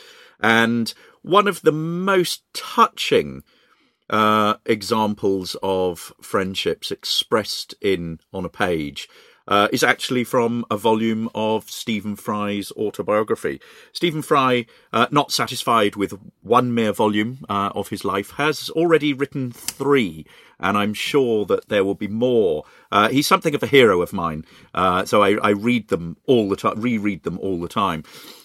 And 0.41 0.93
one 1.25 1.49
of 1.49 1.63
the 1.63 1.73
most 1.73 2.43
touching 2.53 3.43
uh, 4.11 4.55
examples 4.67 5.57
of 5.63 6.13
friendships 6.21 6.91
expressed 6.91 7.75
in 7.81 8.21
on 8.33 8.45
a 8.45 8.51
page 8.51 9.09
uh, 9.49 9.69
is 9.73 9.83
actually 9.83 10.25
from 10.25 10.65
a 10.71 10.77
volume 10.77 11.31
of 11.35 11.71
Stephen 11.71 12.15
Fry's 12.15 12.71
autobiography. 12.73 13.61
Stephen 13.93 14.21
Fry, 14.21 14.67
uh, 14.93 15.07
not 15.11 15.33
satisfied 15.33 15.97
with 15.97 16.19
one 16.43 16.75
mere 16.75 16.93
volume 16.93 17.45
uh, 17.49 17.71
of 17.75 17.89
his 17.89 18.05
life, 18.05 18.33
has 18.33 18.69
already 18.71 19.15
written 19.15 19.51
three, 19.51 20.27
and 20.61 20.77
I'm 20.77 20.95
sure 20.95 21.47
that 21.47 21.69
there 21.69 21.85
will 21.85 21.95
be 21.95 22.09
more. 22.09 22.65
Uh, 22.93 23.09
he's 23.09 23.27
something 23.27 23.55
of 23.55 23.63
a 23.63 23.67
hero 23.67 24.03
of 24.03 24.13
mine, 24.13 24.45
uh, 24.75 25.07
so 25.07 25.23
I, 25.23 25.37
I 25.37 25.51
read 25.51 25.89
them 25.89 26.19
all 26.27 26.51
the 26.51 26.57
time, 26.57 26.81
reread 26.81 27.23
them 27.23 27.39
all 27.39 27.61
the 27.61 27.69
time. 27.69 28.05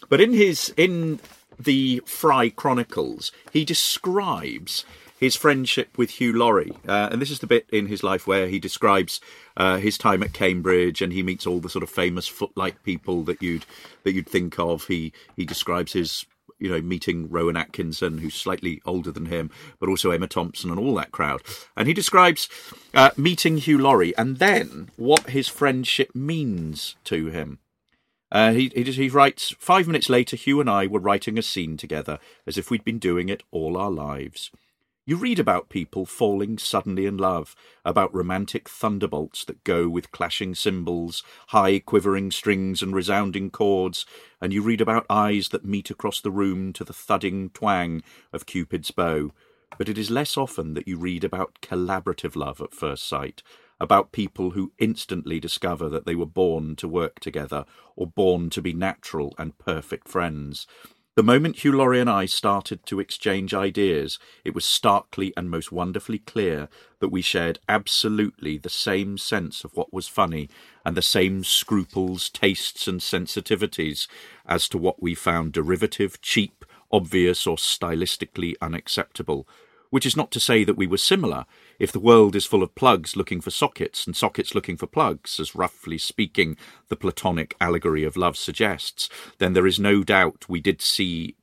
But 0.10 0.22
in 0.22 0.34
his 0.34 0.74
in 0.76 1.20
the 1.60 2.02
Fry 2.06 2.50
Chronicles, 2.50 3.32
he 3.52 3.66
describes 3.66 4.86
his 5.20 5.36
friendship 5.36 5.98
with 5.98 6.12
Hugh 6.12 6.32
Laurie. 6.32 6.72
Uh, 6.88 7.10
and 7.12 7.22
this 7.22 7.30
is 7.30 7.40
the 7.40 7.48
bit 7.48 7.68
in 7.72 7.88
his 7.88 8.04
life 8.04 8.26
where 8.26 8.48
he 8.48 8.58
describes 8.58 9.20
uh, 9.58 9.78
his 9.78 9.98
time 9.98 10.24
at 10.24 10.34
Cambridge 10.34 11.02
and 11.02 11.12
he 11.12 11.22
meets 11.22 11.46
all 11.46 11.60
the 11.60 11.70
sort 11.70 11.84
of 11.84 11.90
famous 11.90 12.28
footlight 12.28 12.82
people 12.84 13.24
that 13.24 13.42
you'd 13.42 13.66
that 14.04 14.14
you'd 14.14 14.30
think 14.30 14.58
of. 14.58 14.88
He 14.88 15.12
he 15.36 15.44
describes 15.44 15.92
his 15.92 16.26
you 16.60 16.70
know, 16.70 16.82
meeting 16.82 17.30
Rowan 17.30 17.58
Atkinson, 17.58 18.18
who's 18.18 18.36
slightly 18.36 18.82
older 18.86 19.12
than 19.12 19.28
him, 19.28 19.50
but 19.80 19.90
also 19.90 20.12
Emma 20.12 20.28
Thompson 20.28 20.70
and 20.70 20.80
all 20.80 20.94
that 20.96 21.12
crowd. 21.12 21.42
And 21.76 21.88
he 21.88 21.94
describes 21.94 22.50
uh, 22.94 23.12
meeting 23.18 23.58
Hugh 23.58 23.78
Laurie 23.78 24.16
and 24.18 24.38
then 24.38 24.90
what 24.98 25.30
his 25.30 25.48
friendship 25.48 26.14
means 26.14 26.96
to 27.06 27.28
him. 27.28 27.60
Uh, 28.32 28.52
he, 28.54 28.72
he, 28.76 28.84
he 28.84 29.10
writes, 29.10 29.56
Five 29.60 29.88
minutes 29.88 30.10
later, 30.10 30.36
Hugh 30.36 30.62
and 30.62 30.70
I 30.70 30.88
were 30.88 31.00
writing 31.00 31.38
a 31.38 31.42
scene 31.42 31.78
together 31.78 32.20
as 32.46 32.58
if 32.58 32.70
we'd 32.70 32.86
been 32.86 33.00
doing 33.00 33.30
it 33.30 33.44
all 33.52 33.78
our 33.78 33.92
lives. 33.92 34.52
You 35.10 35.16
read 35.16 35.40
about 35.40 35.70
people 35.70 36.06
falling 36.06 36.60
suddenly 36.60 37.08
in 37.08 37.18
love, 37.18 37.56
about 37.84 38.14
romantic 38.14 38.70
thunderbolts 38.70 39.44
that 39.46 39.64
go 39.64 39.90
with 39.90 40.12
clashing 40.12 40.54
cymbals, 40.54 41.24
high 41.48 41.80
quivering 41.80 42.30
strings 42.30 42.84
and 42.84 42.94
resounding 42.94 43.50
chords, 43.50 44.06
and 44.40 44.54
you 44.54 44.62
read 44.62 44.82
about 44.82 45.08
eyes 45.10 45.50
that 45.50 45.66
meet 45.66 45.90
across 45.90 46.22
the 46.22 46.30
room 46.30 46.74
to 46.74 46.84
the 46.84 46.94
thudding 46.94 47.50
twang 47.50 48.04
of 48.32 48.46
Cupid's 48.46 48.92
bow. 48.92 49.32
But 49.80 49.90
it 49.90 49.98
is 49.98 50.12
less 50.12 50.38
often 50.38 50.76
that 50.76 50.88
you 50.88 50.96
read 50.96 51.24
about 51.24 51.60
collaborative 51.62 52.36
love 52.36 52.62
at 52.62 52.76
first 52.76 53.10
sight, 53.10 53.42
about 53.80 54.12
people 54.12 54.52
who 54.52 54.74
instantly 54.78 55.40
discover 55.40 55.90
that 55.90 56.06
they 56.06 56.16
were 56.16 56.26
born 56.26 56.76
to 56.78 56.88
work 56.88 57.20
together 57.20 57.66
or 57.96 58.08
born 58.08 58.50
to 58.50 58.62
be 58.62 58.74
natural 58.74 59.34
and 59.38 59.58
perfect 59.58 60.08
friends. 60.08 60.68
The 61.20 61.24
moment 61.24 61.58
Hugh 61.58 61.74
Laurie 61.74 62.00
and 62.00 62.10
I 62.10 62.28
started 62.28 62.86
to 62.86 63.02
exchange 63.02 63.54
ideas, 63.54 64.20
it 64.46 64.56
was 64.56 64.64
starkly 64.64 65.34
and 65.36 65.50
most 65.50 65.70
wonderfully 65.70 66.20
clear 66.20 66.70
that 67.02 67.10
we 67.10 67.22
shared 67.22 67.60
absolutely 67.68 68.58
the 68.58 68.70
same 68.70 69.18
sense 69.18 69.66
of 69.66 69.76
what 69.76 69.92
was 69.92 70.08
funny 70.08 70.50
and 70.86 70.96
the 70.96 71.02
same 71.02 71.44
scruples, 71.44 72.30
tastes, 72.30 72.88
and 72.88 73.02
sensitivities 73.02 74.08
as 74.46 74.70
to 74.70 74.78
what 74.78 75.02
we 75.02 75.14
found 75.14 75.52
derivative, 75.52 76.22
cheap, 76.22 76.64
obvious, 76.90 77.46
or 77.46 77.58
stylistically 77.58 78.54
unacceptable. 78.62 79.46
Which 79.90 80.06
is 80.06 80.16
not 80.16 80.30
to 80.32 80.40
say 80.40 80.64
that 80.64 80.78
we 80.78 80.86
were 80.86 80.98
similar. 80.98 81.46
If 81.80 81.92
the 81.92 82.00
world 82.00 82.36
is 82.36 82.46
full 82.46 82.62
of 82.62 82.76
plugs 82.76 83.16
looking 83.16 83.42
for 83.42 83.50
sockets 83.50 84.06
and 84.06 84.16
sockets 84.16 84.54
looking 84.54 84.78
for 84.78 84.86
plugs, 84.86 85.40
as 85.40 85.56
roughly 85.56 85.98
speaking 85.98 86.58
the 86.90 86.96
Platonic 86.96 87.56
allegory 87.60 88.04
of 88.04 88.16
love 88.16 88.38
suggests, 88.38 89.10
then 89.40 89.54
there 89.54 89.68
is 89.68 89.80
no 89.80 90.04
doubt 90.04 90.46
we 90.48 90.62
did 90.62 90.82
see 90.82 91.36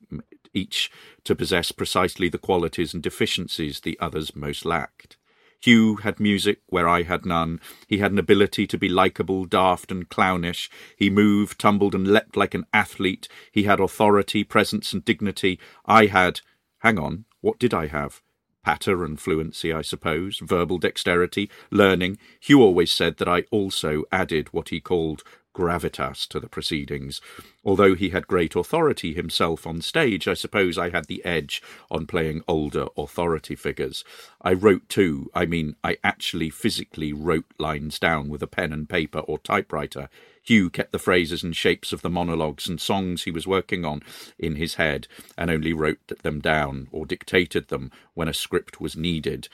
each 0.53 0.89
to 1.23 1.35
possess 1.35 1.71
precisely 1.71 2.29
the 2.29 2.37
qualities 2.37 2.93
and 2.93 3.03
deficiencies 3.03 3.81
the 3.81 3.97
others 3.99 4.35
most 4.35 4.65
lacked. 4.65 5.17
Hugh 5.59 5.97
had 5.97 6.19
music 6.19 6.59
where 6.67 6.87
I 6.87 7.01
had 7.01 7.25
none. 7.25 7.59
He 7.87 7.97
had 7.97 8.11
an 8.11 8.19
ability 8.19 8.67
to 8.67 8.77
be 8.77 8.89
likeable, 8.89 9.45
daft, 9.45 9.91
and 9.91 10.07
clownish. 10.07 10.69
He 10.95 11.09
moved, 11.09 11.59
tumbled, 11.59 11.95
and 11.95 12.07
leapt 12.07 12.37
like 12.37 12.53
an 12.53 12.65
athlete. 12.73 13.27
He 13.51 13.63
had 13.63 13.79
authority, 13.79 14.43
presence, 14.43 14.93
and 14.93 15.03
dignity. 15.03 15.59
I 15.85 16.05
had. 16.05 16.41
Hang 16.79 16.99
on, 16.99 17.25
what 17.41 17.57
did 17.57 17.73
I 17.73 17.87
have? 17.87 18.21
Patter 18.67 19.05
and 19.05 19.17
fluency, 19.17 19.71
I 19.71 19.81
suppose, 19.81 20.39
verbal 20.39 20.77
dexterity, 20.77 21.49
learning. 21.71 22.17
Hugh 22.41 22.61
always 22.61 22.91
said 22.91 23.15
that 23.15 23.27
I 23.29 23.45
also 23.49 24.03
added 24.11 24.49
what 24.51 24.67
he 24.67 24.81
called 24.81 25.23
gravitas 25.55 26.27
to 26.27 26.37
the 26.41 26.49
proceedings. 26.49 27.21
Although 27.63 27.95
he 27.95 28.09
had 28.09 28.27
great 28.27 28.57
authority 28.57 29.13
himself 29.13 29.65
on 29.65 29.79
stage, 29.79 30.27
I 30.27 30.33
suppose 30.33 30.77
I 30.77 30.89
had 30.89 31.05
the 31.05 31.23
edge 31.23 31.61
on 31.89 32.07
playing 32.07 32.41
older 32.45 32.87
authority 32.97 33.55
figures. 33.55 34.03
I 34.41 34.51
wrote 34.51 34.89
too, 34.89 35.31
I 35.33 35.45
mean, 35.45 35.77
I 35.81 35.95
actually 36.03 36.49
physically 36.49 37.13
wrote 37.13 37.45
lines 37.57 37.97
down 37.99 38.27
with 38.27 38.43
a 38.43 38.47
pen 38.47 38.73
and 38.73 38.89
paper 38.89 39.19
or 39.19 39.39
typewriter. 39.39 40.09
Hugh 40.47 40.69
kept 40.69 40.93
the 40.93 40.99
phrases 40.99 41.43
and 41.43 41.53
shapes 41.53 41.91
of 41.91 42.01
the 42.01 42.09
monologues 42.09 42.69
and 42.69 42.79
songs 42.79 43.23
he 43.23 43.31
was 43.31 43.45
working 43.45 43.83
on 43.83 44.01
in 44.39 44.55
his 44.55 44.75
head 44.75 45.09
and 45.37 45.51
only 45.51 45.73
wrote 45.73 45.99
them 46.07 46.39
down 46.39 46.87
or 46.93 47.05
dictated 47.05 47.67
them 47.67 47.91
when 48.13 48.29
a 48.29 48.33
script 48.33 48.79
was 48.79 48.95
needed 48.95 49.49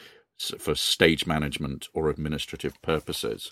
for 0.60 0.75
stage 0.75 1.25
management 1.25 1.88
or 1.95 2.12
administrative 2.12 2.79
purposes. 2.84 3.51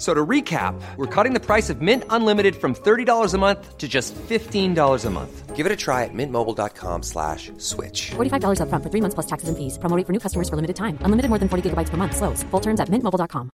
So 0.00 0.14
to 0.14 0.24
recap, 0.26 0.80
we're 0.96 1.14
cutting 1.14 1.34
the 1.34 1.44
price 1.44 1.68
of 1.68 1.82
Mint 1.82 2.04
Unlimited 2.08 2.56
from 2.56 2.74
$30 2.74 3.34
a 3.34 3.38
month 3.38 3.76
to 3.76 3.86
just 3.86 4.14
$15 4.14 5.04
a 5.04 5.10
month. 5.10 5.54
Give 5.54 5.66
it 5.66 5.72
a 5.72 5.76
try 5.76 6.04
at 6.04 6.14
mintmobile.com 6.14 7.02
slash 7.02 7.52
switch. 7.58 8.12
$45 8.12 8.60
upfront 8.62 8.82
for 8.82 8.88
three 8.88 9.02
months 9.02 9.14
plus 9.14 9.26
taxes 9.26 9.50
and 9.50 9.58
fees. 9.58 9.76
Promo 9.76 10.00
for 10.06 10.12
new 10.12 10.18
customers 10.18 10.48
for 10.48 10.56
limited 10.56 10.76
time. 10.76 10.96
Unlimited 11.02 11.28
more 11.28 11.38
than 11.38 11.50
40 11.50 11.68
gigabytes 11.68 11.90
per 11.90 11.98
month. 11.98 12.16
Slows. 12.16 12.42
Full 12.44 12.60
terms 12.60 12.80
at 12.80 12.88
mintmobile.com. 12.88 13.50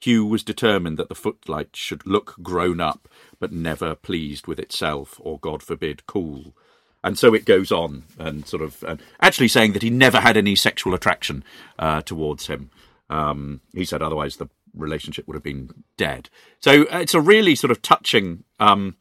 Hugh 0.00 0.24
was 0.24 0.44
determined 0.44 0.96
that 0.98 1.08
the 1.08 1.16
footlights 1.16 1.80
should 1.80 2.06
look 2.06 2.36
grown 2.44 2.80
up, 2.80 3.08
but 3.40 3.50
never 3.50 3.96
pleased 3.96 4.46
with 4.46 4.60
itself, 4.60 5.18
or 5.20 5.40
God 5.40 5.64
forbid, 5.64 6.06
cool. 6.06 6.54
And 7.02 7.18
so 7.18 7.34
it 7.34 7.44
goes 7.44 7.72
on, 7.72 8.04
and 8.18 8.46
sort 8.46 8.62
of 8.62 8.84
uh, 8.84 8.96
actually 9.20 9.48
saying 9.48 9.72
that 9.72 9.82
he 9.82 9.90
never 9.90 10.20
had 10.20 10.36
any 10.36 10.54
sexual 10.54 10.94
attraction 10.94 11.42
uh, 11.76 12.02
towards 12.02 12.46
him. 12.46 12.70
Um, 13.08 13.60
he 13.72 13.84
said 13.84 14.02
otherwise 14.02 14.36
the 14.36 14.48
relationship 14.74 15.26
would 15.26 15.34
have 15.34 15.42
been 15.42 15.70
dead. 15.96 16.28
So 16.60 16.82
uh, 16.84 16.98
it's 16.98 17.14
a 17.14 17.20
really 17.20 17.54
sort 17.54 17.70
of 17.70 17.82
touching, 17.82 18.44
um, 18.58 18.96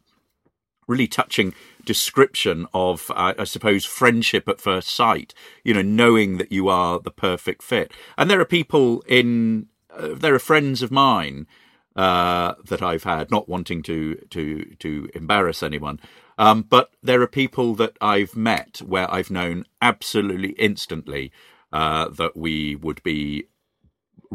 really 0.88 1.08
touching 1.08 1.54
description 1.86 2.68
of, 2.74 3.12
uh, 3.12 3.34
I 3.38 3.44
suppose, 3.44 3.86
friendship 3.86 4.48
at 4.48 4.62
first 4.62 4.90
sight. 4.90 5.34
You 5.64 5.74
know, 5.74 5.82
knowing 5.82 6.38
that 6.38 6.52
you 6.52 6.70
are 6.70 7.00
the 7.00 7.12
perfect 7.12 7.64
fit. 7.64 7.92
And 8.18 8.30
there 8.30 8.40
are 8.40 8.46
people 8.46 9.04
in, 9.08 9.68
uh, 9.90 10.10
there 10.14 10.36
are 10.36 10.40
friends 10.40 10.82
of 10.82 10.92
mine 10.92 11.48
uh, 11.96 12.56
that 12.66 12.82
I've 12.82 13.04
had, 13.04 13.32
not 13.32 13.48
wanting 13.48 13.82
to 13.84 14.16
to 14.30 14.76
to 14.80 15.10
embarrass 15.16 15.64
anyone. 15.64 16.00
Um, 16.38 16.64
but 16.64 16.92
there 17.02 17.22
are 17.22 17.28
people 17.28 17.76
that 17.76 17.98
I've 18.02 18.36
met 18.36 18.82
where 18.86 19.12
I've 19.12 19.32
known 19.32 19.66
absolutely 19.82 20.50
instantly 20.52 21.32
uh, 21.72 22.10
that 22.10 22.36
we 22.36 22.76
would 22.76 23.02
be 23.04 23.48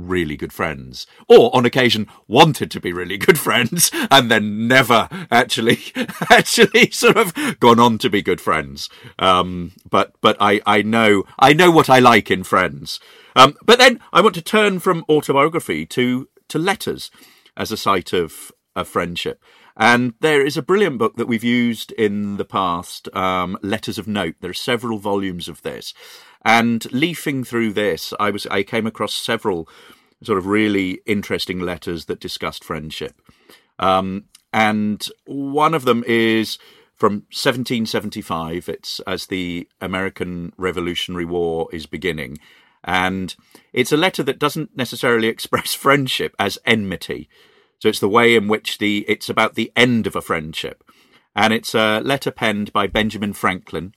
really 0.00 0.36
good 0.36 0.52
friends, 0.52 1.06
or 1.28 1.54
on 1.54 1.66
occasion 1.66 2.06
wanted 2.26 2.70
to 2.70 2.80
be 2.80 2.92
really 2.92 3.18
good 3.18 3.38
friends, 3.46 3.90
and 4.10 4.30
then 4.30 4.66
never 4.66 5.08
actually 5.30 5.78
actually 6.30 6.90
sort 6.90 7.16
of 7.16 7.60
gone 7.60 7.78
on 7.78 7.98
to 7.98 8.10
be 8.10 8.22
good 8.22 8.40
friends. 8.40 8.88
Um, 9.18 9.72
but 9.88 10.12
but 10.20 10.36
I 10.40 10.60
I 10.66 10.82
know 10.82 11.24
I 11.38 11.52
know 11.52 11.70
what 11.70 11.90
I 11.90 11.98
like 11.98 12.30
in 12.30 12.44
friends. 12.44 13.00
Um, 13.36 13.56
but 13.64 13.78
then 13.78 14.00
I 14.12 14.20
want 14.20 14.34
to 14.34 14.42
turn 14.42 14.80
from 14.80 15.04
autobiography 15.08 15.86
to 15.86 16.28
to 16.48 16.58
letters 16.58 17.10
as 17.56 17.70
a 17.70 17.76
site 17.76 18.12
of 18.12 18.52
of 18.74 18.88
friendship. 18.88 19.42
And 19.76 20.14
there 20.20 20.44
is 20.44 20.56
a 20.56 20.62
brilliant 20.62 20.98
book 20.98 21.16
that 21.16 21.26
we've 21.26 21.44
used 21.44 21.92
in 21.92 22.36
the 22.36 22.44
past, 22.44 23.08
um, 23.16 23.56
Letters 23.62 23.98
of 23.98 24.06
Note. 24.06 24.34
There 24.40 24.50
are 24.50 24.54
several 24.54 24.98
volumes 24.98 25.48
of 25.48 25.62
this. 25.62 25.94
And 26.44 26.90
leafing 26.92 27.44
through 27.44 27.72
this, 27.74 28.12
I 28.18 28.30
was 28.30 28.46
I 28.46 28.62
came 28.62 28.86
across 28.86 29.14
several 29.14 29.68
sort 30.22 30.38
of 30.38 30.46
really 30.46 31.00
interesting 31.06 31.60
letters 31.60 32.06
that 32.06 32.20
discussed 32.20 32.64
friendship. 32.64 33.20
Um, 33.78 34.24
and 34.52 35.06
one 35.26 35.74
of 35.74 35.84
them 35.84 36.04
is 36.06 36.58
from 36.94 37.24
1775. 37.32 38.68
It's 38.68 39.00
as 39.00 39.26
the 39.26 39.68
American 39.80 40.52
Revolutionary 40.56 41.24
War 41.24 41.68
is 41.72 41.86
beginning. 41.86 42.38
And 42.84 43.34
it's 43.72 43.92
a 43.92 43.96
letter 43.96 44.22
that 44.22 44.38
doesn't 44.38 44.76
necessarily 44.76 45.28
express 45.34 45.74
friendship 45.74 46.34
as 46.38 46.58
enmity. 46.64 47.28
So 47.78 47.88
it's 47.88 48.00
the 48.00 48.08
way 48.08 48.34
in 48.34 48.48
which 48.48 48.78
the 48.78 49.06
it's 49.08 49.30
about 49.30 49.54
the 49.54 49.72
end 49.74 50.06
of 50.06 50.14
a 50.14 50.20
friendship. 50.20 50.84
And 51.34 51.54
it's 51.54 51.74
a 51.74 52.00
letter 52.00 52.30
penned 52.30 52.72
by 52.72 52.86
Benjamin 52.86 53.32
Franklin, 53.32 53.94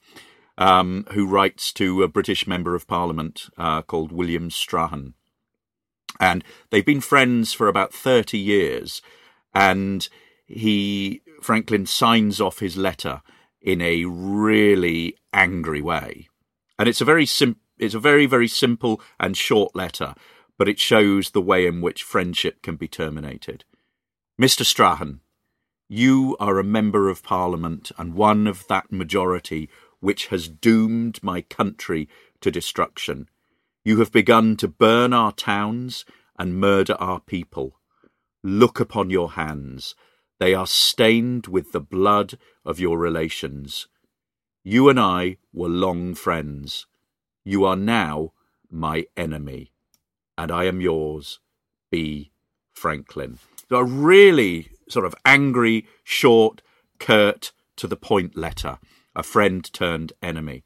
um, 0.58 1.06
who 1.12 1.26
writes 1.26 1.72
to 1.74 2.02
a 2.02 2.08
British 2.08 2.46
member 2.46 2.74
of 2.74 2.86
parliament 2.86 3.48
uh, 3.58 3.82
called 3.82 4.12
William 4.12 4.50
Strahan. 4.50 5.14
And 6.20 6.44
they've 6.70 6.84
been 6.84 7.00
friends 7.00 7.52
for 7.52 7.68
about 7.68 7.92
30 7.92 8.38
years. 8.38 9.02
And 9.52 10.08
he, 10.46 11.22
Franklin, 11.42 11.86
signs 11.86 12.40
off 12.40 12.60
his 12.60 12.76
letter 12.76 13.22
in 13.60 13.80
a 13.80 14.04
really 14.04 15.16
angry 15.32 15.82
way. 15.82 16.28
And 16.78 16.88
it's 16.88 17.00
a 17.00 17.04
very 17.04 17.26
sim- 17.26 17.56
it's 17.78 17.94
a 17.94 18.00
very, 18.00 18.26
very 18.26 18.46
simple 18.46 19.00
and 19.18 19.36
short 19.36 19.74
letter, 19.74 20.14
but 20.56 20.68
it 20.68 20.78
shows 20.78 21.30
the 21.30 21.42
way 21.42 21.66
in 21.66 21.80
which 21.80 22.04
friendship 22.04 22.62
can 22.62 22.76
be 22.76 22.86
terminated. 22.86 23.64
Mr. 24.40 24.64
Strahan, 24.64 25.20
you 25.88 26.36
are 26.38 26.58
a 26.58 26.64
member 26.64 27.08
of 27.08 27.22
Parliament 27.22 27.90
and 27.98 28.14
one 28.14 28.46
of 28.46 28.66
that 28.68 28.92
majority 28.92 29.68
which 30.04 30.26
has 30.26 30.48
doomed 30.48 31.18
my 31.22 31.40
country 31.40 32.06
to 32.42 32.50
destruction. 32.50 33.26
You 33.84 34.00
have 34.00 34.12
begun 34.12 34.54
to 34.58 34.68
burn 34.68 35.14
our 35.14 35.32
towns 35.32 36.04
and 36.38 36.60
murder 36.60 36.94
our 37.00 37.20
people. 37.20 37.80
Look 38.42 38.80
upon 38.80 39.08
your 39.08 39.32
hands. 39.32 39.94
They 40.38 40.52
are 40.52 40.66
stained 40.66 41.46
with 41.46 41.72
the 41.72 41.80
blood 41.80 42.36
of 42.66 42.78
your 42.78 42.98
relations. 42.98 43.86
You 44.62 44.90
and 44.90 45.00
I 45.00 45.38
were 45.54 45.70
long 45.70 46.14
friends. 46.14 46.86
You 47.42 47.64
are 47.64 47.76
now 47.76 48.34
my 48.70 49.06
enemy, 49.16 49.72
and 50.36 50.52
I 50.52 50.64
am 50.64 50.82
yours, 50.82 51.40
B. 51.90 52.30
Franklin. 52.74 53.38
So 53.70 53.76
a 53.76 53.84
really 53.84 54.68
sort 54.86 55.06
of 55.06 55.14
angry, 55.24 55.86
short, 56.02 56.60
curt, 56.98 57.52
to 57.76 57.86
the 57.86 57.96
point 57.96 58.36
letter. 58.36 58.78
A 59.16 59.22
friend 59.22 59.72
turned 59.72 60.12
enemy. 60.22 60.64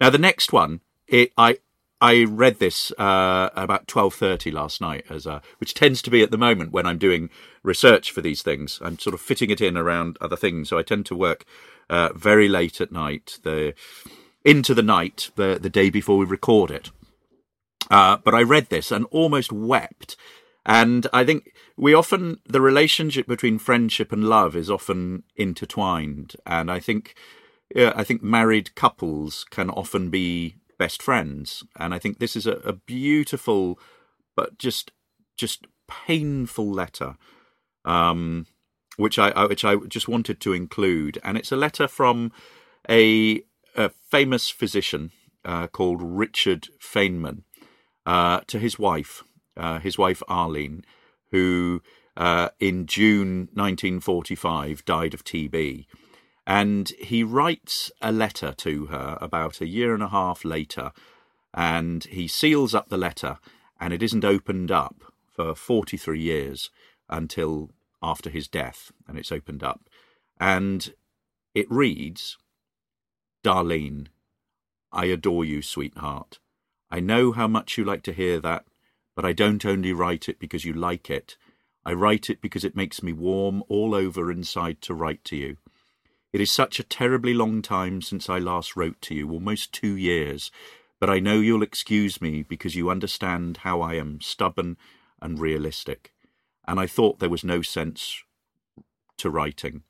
Now 0.00 0.10
the 0.10 0.18
next 0.18 0.52
one, 0.52 0.80
it, 1.08 1.32
I 1.36 1.58
I 2.00 2.24
read 2.24 2.58
this 2.58 2.92
uh, 2.98 3.50
about 3.54 3.88
twelve 3.88 4.14
thirty 4.14 4.50
last 4.50 4.80
night, 4.80 5.04
as 5.08 5.26
a, 5.26 5.40
which 5.58 5.74
tends 5.74 6.02
to 6.02 6.10
be 6.10 6.22
at 6.22 6.30
the 6.30 6.38
moment 6.38 6.72
when 6.72 6.86
I'm 6.86 6.98
doing 6.98 7.30
research 7.62 8.10
for 8.10 8.20
these 8.20 8.42
things. 8.42 8.78
I'm 8.82 8.98
sort 8.98 9.14
of 9.14 9.20
fitting 9.20 9.50
it 9.50 9.60
in 9.60 9.76
around 9.76 10.18
other 10.20 10.36
things, 10.36 10.68
so 10.68 10.78
I 10.78 10.82
tend 10.82 11.06
to 11.06 11.16
work 11.16 11.44
uh, 11.88 12.10
very 12.14 12.48
late 12.48 12.80
at 12.80 12.92
night. 12.92 13.38
The 13.42 13.74
into 14.44 14.74
the 14.74 14.82
night 14.82 15.30
the, 15.36 15.58
the 15.60 15.70
day 15.70 15.90
before 15.90 16.18
we 16.18 16.26
record 16.26 16.70
it. 16.70 16.90
Uh, 17.90 18.16
but 18.16 18.34
I 18.34 18.42
read 18.42 18.68
this 18.68 18.90
and 18.92 19.06
almost 19.10 19.52
wept. 19.52 20.16
And 20.64 21.06
I 21.12 21.24
think 21.24 21.54
we 21.76 21.94
often, 21.94 22.40
the 22.44 22.60
relationship 22.60 23.28
between 23.28 23.58
friendship 23.58 24.10
and 24.10 24.28
love 24.28 24.56
is 24.56 24.68
often 24.68 25.22
intertwined. 25.36 26.34
And 26.44 26.70
I 26.70 26.80
think, 26.80 27.14
uh, 27.74 27.92
I 27.94 28.04
think 28.04 28.22
married 28.22 28.74
couples 28.74 29.44
can 29.50 29.70
often 29.70 30.10
be 30.10 30.56
best 30.78 31.02
friends. 31.02 31.64
And 31.78 31.94
I 31.94 31.98
think 31.98 32.18
this 32.18 32.36
is 32.36 32.46
a, 32.46 32.56
a 32.58 32.72
beautiful, 32.72 33.78
but 34.34 34.58
just, 34.58 34.92
just 35.36 35.66
painful 35.88 36.70
letter. 36.70 37.16
Um, 37.84 38.46
which 38.96 39.18
I, 39.18 39.46
which 39.46 39.64
I 39.64 39.76
just 39.76 40.08
wanted 40.08 40.40
to 40.40 40.52
include, 40.52 41.18
and 41.22 41.36
it's 41.36 41.52
a 41.52 41.56
letter 41.56 41.86
from 41.86 42.32
a 42.88 43.42
a 43.76 43.90
famous 44.10 44.48
physician 44.48 45.12
uh, 45.44 45.66
called 45.66 46.00
Richard 46.02 46.68
Feynman 46.80 47.42
uh, 48.04 48.40
to 48.46 48.58
his 48.58 48.78
wife, 48.78 49.22
uh, 49.56 49.78
his 49.78 49.98
wife 49.98 50.22
Arline, 50.28 50.84
who 51.30 51.82
uh, 52.16 52.48
in 52.58 52.86
June 52.86 53.48
1945 53.52 54.84
died 54.84 55.14
of 55.14 55.24
TB. 55.24 55.86
And 56.46 56.88
he 57.00 57.24
writes 57.24 57.90
a 58.00 58.12
letter 58.12 58.52
to 58.58 58.86
her 58.86 59.18
about 59.20 59.60
a 59.60 59.66
year 59.66 59.94
and 59.94 60.02
a 60.02 60.08
half 60.08 60.44
later, 60.44 60.92
and 61.52 62.04
he 62.04 62.28
seals 62.28 62.74
up 62.74 62.88
the 62.88 62.96
letter, 62.96 63.38
and 63.80 63.92
it 63.92 64.02
isn't 64.02 64.24
opened 64.24 64.70
up 64.70 65.02
for 65.34 65.54
43 65.54 66.20
years 66.20 66.70
until 67.08 67.70
after 68.02 68.30
his 68.30 68.46
death, 68.46 68.92
and 69.08 69.18
it's 69.18 69.32
opened 69.32 69.64
up. 69.64 69.88
And 70.38 70.94
it 71.54 71.70
reads 71.70 72.36
D'Arline, 73.42 74.08
I 74.92 75.06
adore 75.06 75.44
you, 75.44 75.62
sweetheart. 75.62 76.38
I 76.90 77.00
know 77.00 77.32
how 77.32 77.48
much 77.48 77.76
you 77.76 77.84
like 77.84 78.02
to 78.04 78.12
hear 78.12 78.40
that, 78.40 78.64
but 79.14 79.24
I 79.24 79.32
don't 79.32 79.64
only 79.64 79.92
write 79.92 80.28
it 80.28 80.38
because 80.38 80.64
you 80.64 80.72
like 80.72 81.10
it. 81.10 81.36
I 81.84 81.92
write 81.92 82.30
it 82.30 82.40
because 82.40 82.64
it 82.64 82.76
makes 82.76 83.02
me 83.02 83.12
warm 83.12 83.62
all 83.68 83.94
over 83.94 84.30
inside 84.30 84.80
to 84.82 84.94
write 84.94 85.24
to 85.24 85.36
you. 85.36 85.56
It 86.36 86.42
is 86.42 86.52
such 86.52 86.78
a 86.78 86.82
terribly 86.84 87.32
long 87.32 87.62
time 87.62 88.02
since 88.02 88.28
I 88.28 88.38
last 88.38 88.76
wrote 88.76 89.00
to 89.00 89.14
you, 89.14 89.30
almost 89.30 89.72
two 89.72 89.96
years, 89.96 90.50
but 91.00 91.08
I 91.08 91.18
know 91.18 91.40
you'll 91.40 91.62
excuse 91.62 92.20
me 92.20 92.42
because 92.42 92.76
you 92.76 92.90
understand 92.90 93.60
how 93.62 93.80
I 93.80 93.94
am 93.94 94.20
stubborn 94.20 94.76
and 95.22 95.40
realistic, 95.40 96.12
and 96.68 96.78
I 96.78 96.86
thought 96.86 97.20
there 97.20 97.30
was 97.30 97.42
no 97.42 97.62
sense 97.62 98.22
to 99.16 99.30
writing. 99.30 99.84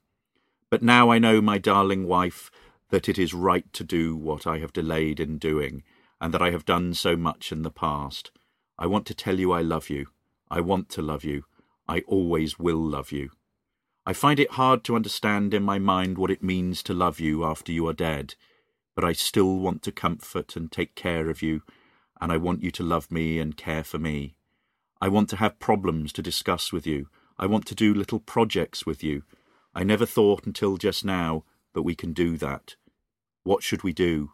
But 0.71 0.85
now 0.85 1.11
I 1.11 1.19
know, 1.19 1.41
my 1.41 1.59
darling 1.59 2.07
wife, 2.07 2.53
that 2.91 3.09
it 3.09 3.19
is 3.19 3.35
right 3.35 3.67
to 3.73 3.83
do 3.83 4.17
what 4.17 4.47
I 4.47 4.59
have 4.59 4.73
delayed 4.73 5.19
in 5.19 5.39
doing, 5.39 5.83
and 6.21 6.33
that 6.33 6.43
I 6.43 6.53
have 6.53 6.65
done 6.65 6.95
so 6.95 7.17
much 7.17 7.51
in 7.51 7.63
the 7.63 7.73
past. 7.73 8.31
I 8.79 8.87
want 8.87 9.05
to 9.07 9.15
tell 9.15 9.41
you 9.41 9.51
I 9.51 9.63
love 9.63 9.91
you. 9.91 10.11
I 10.49 10.61
want 10.61 10.91
to 10.91 11.03
love 11.03 11.25
you. 11.25 11.43
I 11.89 12.05
always 12.07 12.57
will 12.57 12.79
love 12.79 13.11
you. 13.11 13.31
I 14.07 14.12
find 14.12 14.38
it 14.38 14.53
hard 14.53 14.85
to 14.85 14.95
understand 14.97 15.53
in 15.53 15.64
my 15.64 15.79
mind 15.79 16.16
what 16.16 16.31
it 16.31 16.42
means 16.42 16.83
to 16.85 16.95
love 16.95 17.19
you 17.19 17.45
after 17.45 17.73
you 17.73 17.87
are 17.88 17.92
dead, 17.92 18.37
but 18.95 19.05
I 19.05 19.12
still 19.12 19.59
want 19.59 19.83
to 19.83 19.92
comfort 19.92 20.57
and 20.57 20.71
take 20.71 20.95
care 20.95 21.29
of 21.29 21.42
you, 21.42 21.62
and 22.21 22.31
I 22.31 22.37
want 22.37 22.62
you 22.62 22.71
to 22.71 22.83
love 22.83 23.11
me 23.11 23.38
and 23.40 23.57
care 23.57 23.85
for 23.85 23.99
me. 23.99 24.37
I 25.01 25.09
want 25.09 25.29
to 25.31 25.37
have 25.37 25.59
problems 25.59 26.12
to 26.14 26.23
discuss 26.23 26.73
with 26.73 26.87
you. 26.87 27.09
I 27.38 27.47
want 27.47 27.66
to 27.66 27.75
do 27.75 27.92
little 27.92 28.21
projects 28.21 28.87
with 28.87 29.03
you. 29.03 29.25
I 29.75 29.83
never 29.83 30.07
thought 30.07 30.47
until 30.47 30.77
just 30.77 31.05
now 31.05 31.45
but 31.77 31.83
we 31.83 31.95
can 31.95 32.14
do 32.14 32.38
that. 32.38 32.75
What 33.45 33.62
should 33.62 33.85
we 33.85 33.92
do? 33.92 34.33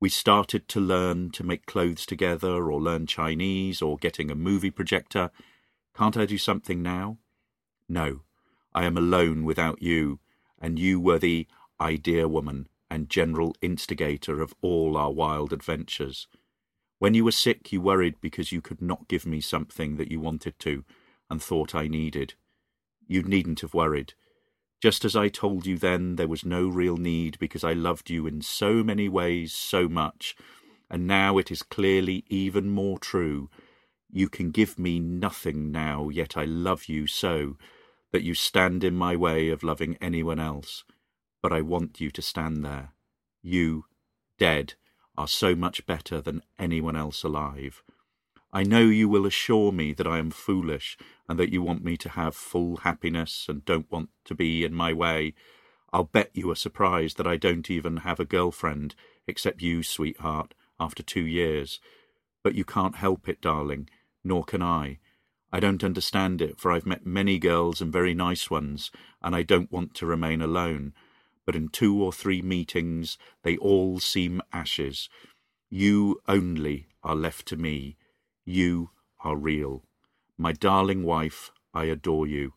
We 0.00 0.08
started 0.08 0.66
to 0.70 0.80
learn 0.80 1.30
to 1.30 1.44
make 1.44 1.66
clothes 1.66 2.04
together, 2.04 2.68
or 2.68 2.82
learn 2.82 3.06
Chinese, 3.06 3.80
or 3.80 3.96
getting 3.96 4.28
a 4.28 4.34
movie 4.34 4.72
projector. 4.72 5.30
Can't 5.96 6.16
I 6.16 6.26
do 6.26 6.36
something 6.36 6.82
now? 6.82 7.18
No, 7.88 8.22
I 8.74 8.84
am 8.84 8.96
alone 8.96 9.44
without 9.44 9.80
you, 9.80 10.18
and 10.60 10.78
you 10.78 10.98
were 10.98 11.18
the 11.18 11.46
idea 11.80 12.26
woman 12.26 12.68
and 12.90 13.08
general 13.08 13.54
instigator 13.62 14.40
of 14.40 14.54
all 14.62 14.96
our 14.96 15.12
wild 15.12 15.52
adventures. 15.52 16.26
When 16.98 17.14
you 17.14 17.24
were 17.24 17.32
sick, 17.32 17.72
you 17.72 17.80
worried 17.80 18.16
because 18.20 18.50
you 18.50 18.60
could 18.60 18.82
not 18.82 19.08
give 19.08 19.26
me 19.26 19.40
something 19.40 19.96
that 19.96 20.10
you 20.10 20.20
wanted 20.20 20.58
to 20.60 20.84
and 21.30 21.42
thought 21.42 21.74
I 21.74 21.86
needed. 21.86 22.34
You 23.06 23.22
needn't 23.22 23.60
have 23.60 23.74
worried. 23.74 24.14
Just 24.80 25.04
as 25.04 25.16
I 25.16 25.28
told 25.28 25.66
you 25.66 25.78
then 25.78 26.16
there 26.16 26.28
was 26.28 26.44
no 26.44 26.68
real 26.68 26.96
need 26.96 27.38
because 27.38 27.64
I 27.64 27.72
loved 27.72 28.10
you 28.10 28.26
in 28.26 28.42
so 28.42 28.82
many 28.82 29.08
ways 29.08 29.52
so 29.52 29.88
much, 29.88 30.36
and 30.90 31.06
now 31.06 31.38
it 31.38 31.50
is 31.50 31.62
clearly 31.62 32.24
even 32.28 32.70
more 32.70 32.98
true. 32.98 33.50
You 34.10 34.28
can 34.28 34.50
give 34.50 34.78
me 34.78 34.98
nothing 35.00 35.70
now, 35.70 36.08
yet 36.08 36.36
I 36.36 36.44
love 36.44 36.84
you 36.86 37.06
so 37.06 37.56
that 38.14 38.22
you 38.22 38.32
stand 38.32 38.84
in 38.84 38.94
my 38.94 39.16
way 39.16 39.48
of 39.48 39.64
loving 39.64 39.98
anyone 40.00 40.38
else. 40.38 40.84
But 41.42 41.52
I 41.52 41.62
want 41.62 42.00
you 42.00 42.12
to 42.12 42.22
stand 42.22 42.64
there. 42.64 42.92
You, 43.42 43.86
dead, 44.38 44.74
are 45.18 45.26
so 45.26 45.56
much 45.56 45.84
better 45.84 46.20
than 46.20 46.44
anyone 46.56 46.94
else 46.94 47.24
alive. 47.24 47.82
I 48.52 48.62
know 48.62 48.82
you 48.82 49.08
will 49.08 49.26
assure 49.26 49.72
me 49.72 49.92
that 49.94 50.06
I 50.06 50.18
am 50.18 50.30
foolish 50.30 50.96
and 51.28 51.40
that 51.40 51.52
you 51.52 51.60
want 51.60 51.82
me 51.82 51.96
to 51.96 52.10
have 52.10 52.36
full 52.36 52.76
happiness 52.76 53.46
and 53.48 53.64
don't 53.64 53.90
want 53.90 54.10
to 54.26 54.34
be 54.36 54.64
in 54.64 54.74
my 54.74 54.92
way. 54.92 55.34
I'll 55.92 56.04
bet 56.04 56.30
you 56.34 56.52
are 56.52 56.54
surprised 56.54 57.16
that 57.16 57.26
I 57.26 57.36
don't 57.36 57.68
even 57.68 57.96
have 57.96 58.20
a 58.20 58.24
girlfriend, 58.24 58.94
except 59.26 59.60
you, 59.60 59.82
sweetheart, 59.82 60.54
after 60.78 61.02
two 61.02 61.26
years. 61.26 61.80
But 62.44 62.54
you 62.54 62.64
can't 62.64 62.94
help 62.94 63.28
it, 63.28 63.40
darling, 63.40 63.90
nor 64.22 64.44
can 64.44 64.62
I. 64.62 65.00
I 65.54 65.60
don't 65.60 65.84
understand 65.84 66.42
it, 66.42 66.58
for 66.58 66.72
I've 66.72 66.84
met 66.84 67.06
many 67.06 67.38
girls 67.38 67.80
and 67.80 67.92
very 67.92 68.12
nice 68.12 68.50
ones, 68.50 68.90
and 69.22 69.36
I 69.36 69.44
don't 69.44 69.70
want 69.70 69.94
to 69.94 70.06
remain 70.06 70.42
alone. 70.42 70.94
But 71.46 71.54
in 71.54 71.68
two 71.68 72.02
or 72.02 72.12
three 72.12 72.42
meetings 72.42 73.16
they 73.44 73.56
all 73.58 74.00
seem 74.00 74.42
ashes. 74.52 75.08
You 75.70 76.20
only 76.26 76.88
are 77.04 77.14
left 77.14 77.46
to 77.46 77.56
me 77.56 77.96
you 78.44 78.90
are 79.20 79.36
real. 79.36 79.84
My 80.36 80.52
darling 80.52 81.02
wife, 81.02 81.50
I 81.72 81.84
adore 81.84 82.26
you. 82.26 82.54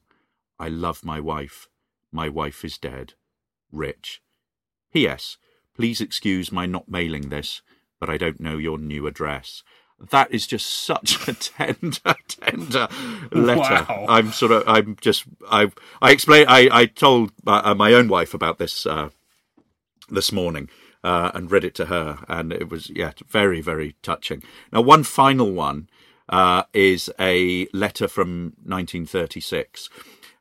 I 0.60 0.68
love 0.68 1.06
my 1.06 1.20
wife. 1.20 1.70
My 2.12 2.28
wife 2.30 2.66
is 2.66 2.78
dead. 2.78 3.14
Rich. 3.72 4.22
P.S. 4.92 5.38
Please 5.76 6.02
excuse 6.02 6.52
my 6.52 6.66
not 6.66 6.90
mailing 6.90 7.30
this, 7.30 7.62
but 8.00 8.10
I 8.10 8.18
don't 8.18 8.40
know 8.40 8.58
your 8.58 8.80
new 8.80 9.08
address. 9.08 9.64
That 10.00 10.32
is 10.32 10.46
just 10.46 10.68
such 10.68 11.28
a 11.28 11.34
tender, 11.34 12.16
tender 12.28 12.88
letter. 13.32 13.86
Wow. 13.90 14.06
I'm 14.08 14.32
sort 14.32 14.52
of, 14.52 14.64
I'm 14.68 14.96
just, 15.02 15.26
I, 15.50 15.72
I 16.02 16.12
explained, 16.12 16.48
I, 16.50 16.70
I 16.72 16.86
told 16.86 17.32
my, 17.44 17.60
uh, 17.60 17.76
my 17.76 17.94
own 17.94 18.08
wife 18.08 18.34
about 18.34 18.60
this 18.60 18.86
uh, 18.86 19.10
this 20.10 20.32
morning 20.32 20.70
uh, 21.04 21.32
and 21.34 21.52
read 21.52 21.64
it 21.64 21.76
to 21.76 21.86
her, 21.86 22.20
and 22.28 22.54
it 22.54 22.70
was, 22.70 22.90
yeah, 22.90 23.12
very, 23.28 23.62
very 23.62 23.96
touching. 24.02 24.44
Now, 24.72 24.82
one 24.82 25.04
final 25.04 25.52
one 25.52 25.90
uh, 26.30 26.64
is 26.74 27.12
a 27.20 27.68
letter 27.74 28.08
from 28.08 28.54
1936, 28.64 29.90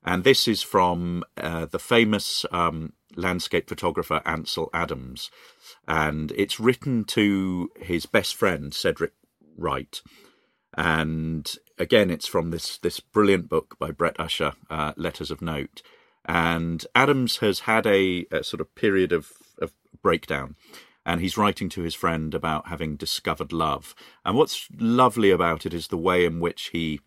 and 0.05 0.25
this 0.25 0.47
is 0.47 0.63
from 0.63 1.25
uh, 1.37 1.67
the 1.67 1.79
famous 1.79 2.45
um, 2.51 2.93
landscape 3.17 3.69
photographer 3.69 4.23
Ansel 4.25 4.71
Adams, 4.75 5.31
and 5.89 6.33
it's 6.37 6.61
written 6.61 7.05
to 7.05 7.71
his 7.81 8.07
best 8.07 8.35
friend 8.35 8.75
Cedric 8.75 9.13
Wright. 9.57 10.01
And 10.77 11.51
again, 11.79 12.11
it's 12.11 12.27
from 12.27 12.51
this 12.51 12.79
this 12.79 13.01
brilliant 13.01 13.49
book 13.49 13.77
by 13.79 13.91
Brett 13.91 14.19
Usher, 14.19 14.53
uh, 14.69 14.93
Letters 14.97 15.31
of 15.31 15.41
Note. 15.41 15.83
And 16.25 16.85
Adams 16.95 17.39
has 17.39 17.61
had 17.61 17.87
a, 17.87 18.27
a 18.33 18.43
sort 18.43 18.61
of 18.61 18.75
period 18.75 19.13
of, 19.13 19.31
of 19.63 19.73
breakdown, 20.03 20.57
and 21.05 21.21
he's 21.21 21.39
writing 21.39 21.69
to 21.71 21.83
his 21.83 21.95
friend 21.95 22.35
about 22.35 22.67
having 22.67 22.97
discovered 22.97 23.53
love. 23.53 23.95
And 24.25 24.37
what's 24.37 24.69
lovely 24.77 25.31
about 25.31 25.65
it 25.65 25.73
is 25.73 25.89
the 25.89 25.97
way 25.97 26.25
in 26.25 26.41
which 26.41 26.71
he 26.73 27.01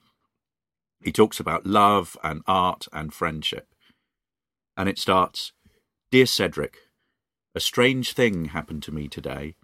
he 1.03 1.11
talks 1.11 1.39
about 1.39 1.65
love 1.65 2.17
and 2.23 2.41
art 2.47 2.87
and 2.91 3.13
friendship. 3.13 3.67
And 4.75 4.89
it 4.89 4.97
starts, 4.97 5.51
"Dear 6.11 6.25
Cedric, 6.25 6.77
a 7.53 7.59
strange 7.59 8.13
thing 8.13 8.45
happened 8.45 8.83
to 8.83 8.93
me 8.93 9.07
today. 9.07 9.55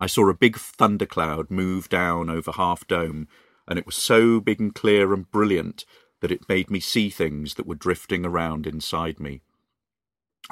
I 0.00 0.06
saw 0.06 0.28
a 0.28 0.34
big 0.34 0.58
thundercloud 0.58 1.50
move 1.50 1.88
down 1.88 2.28
over 2.28 2.52
Half 2.52 2.86
Dome, 2.86 3.28
and 3.66 3.78
it 3.78 3.86
was 3.86 3.96
so 3.96 4.40
big 4.40 4.60
and 4.60 4.74
clear 4.74 5.12
and 5.12 5.30
brilliant 5.30 5.84
that 6.20 6.32
it 6.32 6.48
made 6.48 6.70
me 6.70 6.80
see 6.80 7.10
things 7.10 7.54
that 7.54 7.66
were 7.66 7.74
drifting 7.74 8.24
around 8.24 8.66
inside 8.66 9.20
me. 9.20 9.42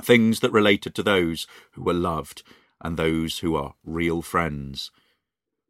Things 0.03 0.41
that 0.41 0.53
related 0.53 0.95
to 0.95 1.03
those 1.03 1.47
who 1.73 1.83
were 1.83 1.93
loved 1.95 2.43
and 2.81 2.97
those 2.97 3.41
who 3.41 3.55
are 3.55 3.75
real 3.85 4.23
friends. 4.23 4.91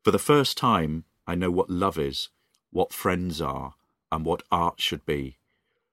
For 0.03 0.11
the 0.11 0.19
first 0.19 0.57
time, 0.57 1.05
I 1.27 1.35
know 1.35 1.51
what 1.51 1.71
love 1.71 1.99
is, 1.99 2.29
what 2.71 2.93
friends 2.93 3.41
are, 3.41 3.75
and 4.11 4.25
what 4.25 4.43
art 4.51 4.81
should 4.81 5.07
be. 5.07 5.39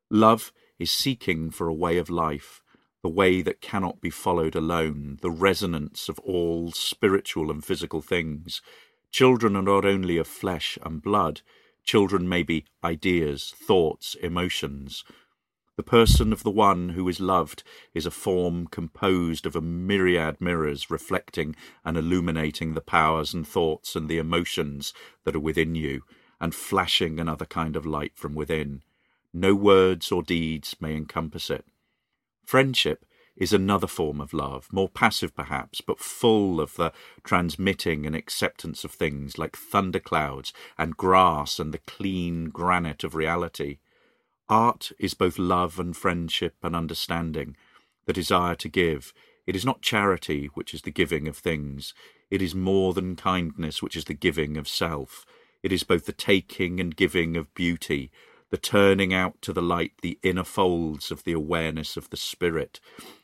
Love 0.09 0.51
is 0.79 0.91
seeking 0.91 1.51
for 1.51 1.67
a 1.67 1.73
way 1.73 1.97
of 1.97 2.09
life, 2.09 2.61
the 3.01 3.09
way 3.09 3.41
that 3.41 3.61
cannot 3.61 4.01
be 4.01 4.09
followed 4.09 4.55
alone, 4.55 5.17
the 5.21 5.31
resonance 5.31 6.09
of 6.09 6.19
all 6.19 6.71
spiritual 6.71 7.49
and 7.49 7.63
physical 7.63 8.01
things. 8.01 8.61
Children 9.11 9.55
are 9.55 9.61
not 9.61 9.85
only 9.85 10.17
of 10.17 10.27
flesh 10.27 10.77
and 10.83 11.01
blood, 11.01 11.41
children 11.83 12.27
may 12.27 12.43
be 12.43 12.65
ideas, 12.83 13.53
thoughts, 13.57 14.15
emotions. 14.15 15.03
The 15.77 15.83
person 15.83 16.33
of 16.33 16.43
the 16.43 16.51
one 16.51 16.89
who 16.89 17.07
is 17.07 17.21
loved 17.21 17.63
is 17.93 18.05
a 18.05 18.11
form 18.11 18.67
composed 18.67 19.45
of 19.45 19.55
a 19.55 19.61
myriad 19.61 20.41
mirrors 20.41 20.91
reflecting 20.91 21.55
and 21.85 21.95
illuminating 21.95 22.73
the 22.73 22.81
powers 22.81 23.33
and 23.33 23.47
thoughts 23.47 23.95
and 23.95 24.09
the 24.09 24.17
emotions 24.17 24.93
that 25.23 25.37
are 25.37 25.39
within 25.39 25.75
you, 25.75 26.01
and 26.41 26.53
flashing 26.53 27.17
another 27.17 27.45
kind 27.45 27.77
of 27.77 27.85
light 27.85 28.11
from 28.15 28.35
within. 28.35 28.81
No 29.33 29.55
words 29.55 30.11
or 30.11 30.21
deeds 30.21 30.75
may 30.81 30.97
encompass 30.97 31.49
it. 31.49 31.65
Friendship 32.49 33.05
is 33.35 33.53
another 33.53 33.85
form 33.85 34.19
of 34.19 34.33
love, 34.33 34.69
more 34.71 34.89
passive 34.89 35.35
perhaps, 35.35 35.81
but 35.81 35.99
full 35.99 36.59
of 36.59 36.77
the 36.77 36.91
transmitting 37.23 38.07
and 38.07 38.15
acceptance 38.15 38.83
of 38.83 38.89
things 38.89 39.37
like 39.37 39.55
thunderclouds 39.55 40.51
and 40.75 40.97
grass 40.97 41.59
and 41.59 41.71
the 41.71 41.85
clean 41.85 42.45
granite 42.49 43.03
of 43.03 43.13
reality. 43.13 43.77
Art 44.49 44.91
is 44.97 45.13
both 45.13 45.37
love 45.37 45.79
and 45.79 45.95
friendship 45.95 46.55
and 46.63 46.75
understanding, 46.75 47.55
the 48.07 48.13
desire 48.13 48.55
to 48.55 48.67
give. 48.67 49.13
It 49.45 49.55
is 49.55 49.63
not 49.63 49.83
charity, 49.83 50.49
which 50.55 50.73
is 50.73 50.81
the 50.81 50.89
giving 50.89 51.27
of 51.27 51.37
things. 51.37 51.93
It 52.31 52.41
is 52.41 52.55
more 52.55 52.95
than 52.95 53.15
kindness, 53.15 53.83
which 53.83 53.95
is 53.95 54.05
the 54.05 54.15
giving 54.15 54.57
of 54.57 54.67
self. 54.67 55.23
It 55.61 55.71
is 55.71 55.83
both 55.83 56.07
the 56.07 56.13
taking 56.13 56.79
and 56.79 56.95
giving 56.95 57.37
of 57.37 57.53
beauty, 57.53 58.09
the 58.51 58.57
turning 58.57 59.13
out 59.13 59.41
to 59.43 59.53
the 59.53 59.61
light 59.61 59.93
the 60.01 60.19
inner 60.23 60.43
folds 60.43 61.11
of 61.11 61.23
the 61.23 61.33
awareness 61.33 61.97
of 61.97 62.09
the 62.09 62.17
spirit. 62.17 62.79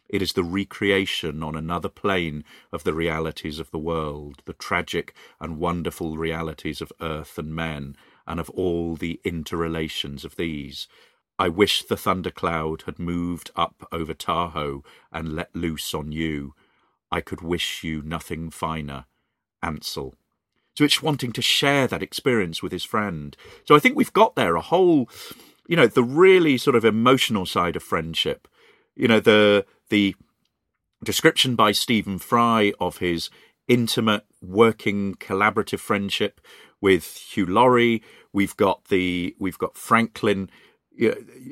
It 0.09 0.21
is 0.21 0.33
the 0.33 0.43
recreation 0.43 1.43
on 1.43 1.55
another 1.55 1.89
plane 1.89 2.43
of 2.71 2.83
the 2.83 2.93
realities 2.93 3.59
of 3.59 3.71
the 3.71 3.79
world, 3.79 4.41
the 4.45 4.53
tragic 4.53 5.13
and 5.39 5.57
wonderful 5.57 6.17
realities 6.17 6.81
of 6.81 6.93
earth 7.01 7.37
and 7.37 7.55
men, 7.55 7.95
and 8.27 8.39
of 8.39 8.49
all 8.51 8.95
the 8.95 9.19
interrelations 9.23 10.23
of 10.25 10.35
these. 10.35 10.87
I 11.39 11.49
wish 11.49 11.83
the 11.83 11.97
thundercloud 11.97 12.83
had 12.83 12.99
moved 12.99 13.51
up 13.55 13.87
over 13.91 14.13
Tahoe 14.13 14.83
and 15.11 15.35
let 15.35 15.55
loose 15.55 15.93
on 15.93 16.11
you. 16.11 16.53
I 17.11 17.21
could 17.21 17.41
wish 17.41 17.83
you 17.83 18.01
nothing 18.01 18.51
finer. 18.51 19.05
Ansel. 19.61 20.15
So 20.75 20.83
it's 20.83 21.01
wanting 21.01 21.31
to 21.33 21.41
share 21.41 21.87
that 21.87 22.03
experience 22.03 22.61
with 22.61 22.71
his 22.71 22.83
friend. 22.83 23.35
So 23.65 23.75
I 23.75 23.79
think 23.79 23.95
we've 23.95 24.13
got 24.13 24.35
there 24.35 24.55
a 24.55 24.61
whole, 24.61 25.09
you 25.67 25.75
know, 25.75 25.87
the 25.87 26.03
really 26.03 26.57
sort 26.57 26.75
of 26.75 26.83
emotional 26.83 27.45
side 27.45 27.75
of 27.75 27.83
friendship. 27.83 28.47
You 28.95 29.07
know, 29.07 29.19
the 29.19 29.65
the 29.89 30.15
description 31.03 31.55
by 31.55 31.71
Stephen 31.71 32.19
Fry 32.19 32.73
of 32.79 32.97
his 32.97 33.29
intimate, 33.67 34.25
working, 34.41 35.15
collaborative 35.15 35.79
friendship 35.79 36.41
with 36.81 37.15
Hugh 37.17 37.45
Laurie. 37.45 38.03
We've 38.33 38.55
got 38.57 38.85
the 38.85 39.35
we've 39.39 39.57
got 39.57 39.77
Franklin, 39.77 40.49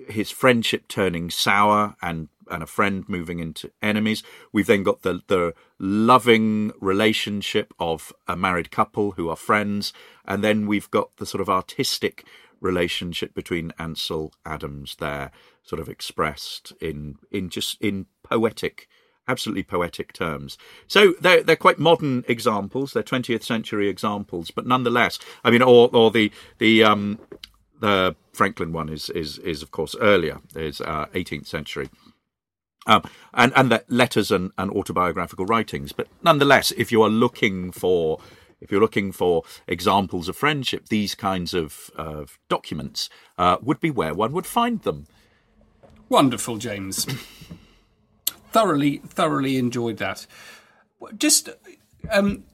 his 0.09 0.31
friendship 0.31 0.87
turning 0.87 1.29
sour 1.29 1.95
and 2.01 2.27
and 2.49 2.63
a 2.63 2.67
friend 2.67 3.05
moving 3.07 3.39
into 3.39 3.71
enemies. 3.81 4.23
We've 4.51 4.67
then 4.67 4.83
got 4.83 5.01
the 5.01 5.21
the 5.27 5.53
loving 5.79 6.71
relationship 6.79 7.73
of 7.79 8.13
a 8.27 8.35
married 8.35 8.71
couple 8.71 9.11
who 9.11 9.29
are 9.29 9.35
friends, 9.35 9.93
and 10.25 10.43
then 10.43 10.67
we've 10.67 10.89
got 10.91 11.15
the 11.17 11.25
sort 11.25 11.41
of 11.41 11.49
artistic 11.49 12.25
relationship 12.59 13.33
between 13.33 13.73
Ansel 13.77 14.33
Adams 14.45 14.95
there, 14.99 15.31
sort 15.63 15.79
of 15.81 15.89
expressed 15.89 16.73
in 16.81 17.17
in 17.31 17.49
just 17.49 17.79
in 17.81 18.07
poetic 18.23 18.87
absolutely 19.27 19.63
poetic 19.63 20.13
terms. 20.13 20.57
So 20.87 21.13
they're 21.21 21.43
they're 21.43 21.55
quite 21.55 21.79
modern 21.79 22.23
examples. 22.27 22.93
They're 22.93 23.03
20th 23.03 23.43
century 23.43 23.87
examples, 23.89 24.51
but 24.51 24.65
nonetheless, 24.65 25.19
I 25.43 25.51
mean, 25.51 25.61
or 25.61 25.89
or 25.93 26.11
the 26.11 26.31
the 26.57 26.83
um 26.83 27.19
the 27.79 28.15
Franklin 28.33 28.71
one 28.71 28.89
is 28.89 29.09
is 29.09 29.37
is 29.39 29.61
of 29.61 29.71
course 29.71 29.95
earlier, 29.99 30.39
is 30.55 30.81
uh, 30.81 31.07
18th 31.13 31.47
century. 31.47 31.89
Um, 32.85 33.03
and 33.33 33.53
and 33.55 33.71
the 33.71 33.83
letters 33.87 34.29
and, 34.29 34.51
and 34.57 34.69
autobiographical 34.71 35.45
writings, 35.45 35.93
but 35.93 36.07
nonetheless, 36.21 36.71
if 36.71 36.91
you 36.91 37.01
are 37.01 37.09
looking 37.09 37.71
for 37.71 38.19
if 38.63 38.71
you're 38.71 38.81
looking 38.81 39.11
for 39.11 39.43
examples 39.67 40.29
of 40.29 40.37
friendship, 40.37 40.87
these 40.87 41.15
kinds 41.15 41.53
of, 41.53 41.91
of 41.97 42.39
documents 42.47 43.09
uh, 43.37 43.57
would 43.61 43.81
be 43.81 43.91
where 43.91 44.13
one 44.13 44.31
would 44.31 44.45
find 44.45 44.81
them. 44.83 45.05
Wonderful, 46.07 46.57
James. 46.57 47.05
thoroughly, 48.51 48.97
thoroughly 48.99 49.57
enjoyed 49.57 49.97
that. 49.97 50.25
Just, 51.17 51.49
um, 52.09 52.45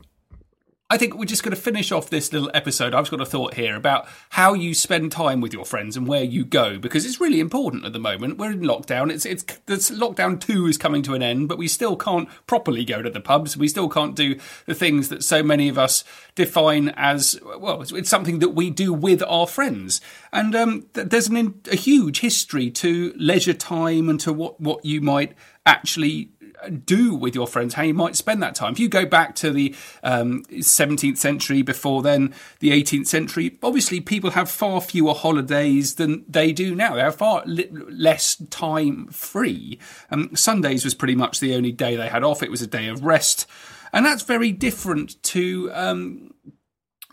I 0.91 0.97
think 0.97 1.13
we're 1.13 1.25
just 1.25 1.43
going 1.43 1.55
to 1.55 1.61
finish 1.61 1.91
off 1.91 2.09
this 2.09 2.33
little 2.33 2.49
episode. 2.51 2.95
I've 2.95 3.11
got 3.11 3.21
a 3.21 3.25
thought 3.25 3.53
here 3.53 3.75
about 3.75 4.07
how 4.29 4.55
you 4.55 4.73
spend 4.73 5.11
time 5.11 5.39
with 5.39 5.53
your 5.53 5.63
friends 5.63 5.95
and 5.95 6.07
where 6.07 6.23
you 6.23 6.43
go 6.43 6.79
because 6.79 7.05
it's 7.05 7.21
really 7.21 7.39
important 7.39 7.85
at 7.85 7.93
the 7.93 7.99
moment. 7.99 8.39
We're 8.39 8.53
in 8.53 8.61
lockdown. 8.61 9.11
It's 9.11 9.23
it's 9.23 9.43
this 9.67 9.91
lockdown 9.91 10.39
two 10.39 10.65
is 10.65 10.79
coming 10.79 11.03
to 11.03 11.13
an 11.13 11.21
end, 11.21 11.47
but 11.47 11.59
we 11.59 11.67
still 11.67 11.95
can't 11.95 12.27
properly 12.47 12.83
go 12.85 13.03
to 13.03 13.09
the 13.11 13.21
pubs. 13.21 13.55
We 13.55 13.67
still 13.67 13.87
can't 13.87 14.15
do 14.15 14.39
the 14.65 14.73
things 14.73 15.09
that 15.09 15.23
so 15.23 15.43
many 15.43 15.69
of 15.69 15.77
us 15.77 16.03
define 16.33 16.89
as 16.97 17.39
well. 17.43 17.83
It's, 17.83 17.91
it's 17.91 18.09
something 18.09 18.39
that 18.39 18.55
we 18.55 18.71
do 18.71 18.91
with 18.91 19.21
our 19.21 19.45
friends, 19.45 20.01
and 20.33 20.55
um, 20.55 20.87
th- 20.95 21.09
there's 21.09 21.27
an, 21.27 21.61
a 21.71 21.75
huge 21.75 22.21
history 22.21 22.71
to 22.71 23.13
leisure 23.15 23.53
time 23.53 24.09
and 24.09 24.19
to 24.21 24.33
what 24.33 24.59
what 24.59 24.83
you 24.83 25.01
might 25.01 25.35
actually 25.67 26.31
do 26.67 27.15
with 27.15 27.35
your 27.35 27.47
friends, 27.47 27.73
how 27.73 27.83
you 27.83 27.93
might 27.93 28.15
spend 28.15 28.41
that 28.43 28.55
time. 28.55 28.73
If 28.73 28.79
you 28.79 28.89
go 28.89 29.05
back 29.05 29.35
to 29.35 29.51
the 29.51 29.75
um, 30.03 30.43
17th 30.49 31.17
century, 31.17 31.61
before 31.61 32.01
then, 32.01 32.33
the 32.59 32.71
18th 32.71 33.07
century, 33.07 33.57
obviously 33.63 33.99
people 34.01 34.31
have 34.31 34.49
far 34.49 34.81
fewer 34.81 35.13
holidays 35.13 35.95
than 35.95 36.25
they 36.27 36.51
do 36.51 36.75
now. 36.75 36.95
They 36.95 37.01
have 37.01 37.15
far 37.15 37.43
li- 37.45 37.69
less 37.71 38.35
time 38.49 39.07
free. 39.07 39.79
Um, 40.11 40.35
Sundays 40.35 40.83
was 40.83 40.93
pretty 40.93 41.15
much 41.15 41.39
the 41.39 41.55
only 41.55 41.71
day 41.71 41.95
they 41.95 42.09
had 42.09 42.23
off. 42.23 42.43
It 42.43 42.51
was 42.51 42.61
a 42.61 42.67
day 42.67 42.87
of 42.87 43.03
rest. 43.03 43.45
And 43.91 44.05
that's 44.05 44.23
very 44.23 44.51
different 44.51 45.21
to. 45.23 45.71
Um, 45.73 46.33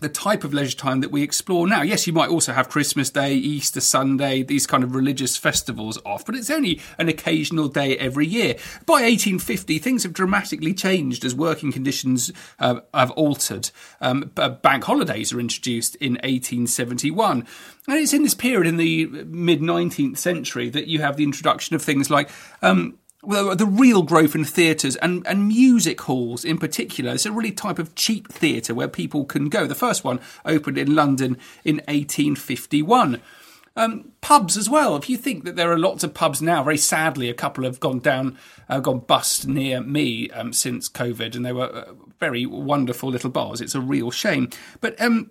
the 0.01 0.09
type 0.11 0.45
of 0.45 0.53
leisure 0.53 0.77
time 0.77 1.01
that 1.01 1.11
we 1.11 1.23
explore 1.23 1.67
now. 1.67 1.81
Yes, 1.81 2.07
you 2.07 2.13
might 2.13 2.29
also 2.29 2.53
have 2.53 2.69
Christmas 2.69 3.09
Day, 3.09 3.33
Easter 3.33 3.81
Sunday, 3.81 4.43
these 4.43 4.67
kind 4.67 4.85
of 4.85 4.95
religious 4.95 5.39
festivals 5.39 5.99
off, 6.05 6.27
but 6.27 6.35
it's 6.35 6.51
only 6.51 6.83
an 6.99 7.09
occasional 7.09 7.69
day 7.69 7.97
every 7.97 8.27
year. 8.27 8.57
By 8.85 9.03
1850, 9.03 9.79
things 9.79 10.03
have 10.03 10.13
dramatically 10.13 10.75
changed 10.75 11.25
as 11.25 11.35
working 11.35 11.73
conditions 11.73 12.31
uh, 12.59 12.81
have 12.93 13.11
altered. 13.13 13.71
Um, 14.03 14.33
bank 14.35 14.85
holidays 14.85 15.33
are 15.33 15.41
introduced 15.41 15.97
in 15.97 16.15
1871. 16.15 17.47
And 17.89 17.99
it's 17.99 18.13
in 18.13 18.23
this 18.23 18.35
period 18.35 18.67
in 18.67 18.77
the 18.77 19.07
mid 19.07 19.61
19th 19.61 20.19
century 20.19 20.69
that 20.71 20.89
you 20.89 21.01
have 21.01 21.17
the 21.17 21.25
introduction 21.25 21.75
of 21.75 21.81
things 21.81 22.11
like 22.11 22.29
um, 22.61 22.99
well, 23.27 23.57
the 23.57 23.67
real 23.67 24.03
growth 24.03 24.35
in 24.35 24.45
theatres 24.45 24.97
and, 24.97 25.27
and 25.27 25.49
music 25.49 26.01
halls 26.03 26.45
in 26.45 26.59
particular. 26.59 27.13
It's 27.13 27.27
a 27.27 27.33
really 27.33 27.51
type 27.51 27.79
of 27.79 27.95
cheap 27.95 28.29
theatre 28.29 28.75
where 28.75 28.89
people 28.89 29.25
can 29.25 29.49
go. 29.49 29.67
The 29.67 29.75
first 29.75 30.05
one 30.05 30.21
opened 30.45 30.79
in 30.79 30.95
London 30.95 31.37
in 31.65 31.77
1851. 31.89 33.21
Um, 33.79 34.13
pubs 34.23 34.57
as 34.57 34.71
well. 34.71 34.97
If 34.97 35.11
you 35.11 35.19
think 35.19 35.45
that 35.45 35.57
there 35.57 35.71
are 35.71 35.79
lots 35.79 36.03
of 36.03 36.15
pubs 36.15 36.41
now, 36.41 36.63
very 36.63 36.79
sadly, 36.79 37.29
a 37.29 37.35
couple 37.35 37.65
have 37.65 37.79
gone 37.79 37.99
down, 37.99 38.39
uh, 38.71 38.81
gone 38.81 39.01
bust 39.01 39.47
near 39.47 39.83
me 39.83 40.31
um, 40.31 40.55
since 40.55 40.89
COVID, 40.89 41.37
and 41.37 41.45
they 41.45 41.53
were 41.53 41.65
uh, 41.65 41.93
very 42.19 42.47
wonderful 42.47 43.11
little 43.11 43.29
bars. 43.29 43.61
It's 43.61 43.75
a 43.75 43.81
real 43.81 44.11
shame. 44.11 44.49
But 44.81 44.99
um, 44.99 45.31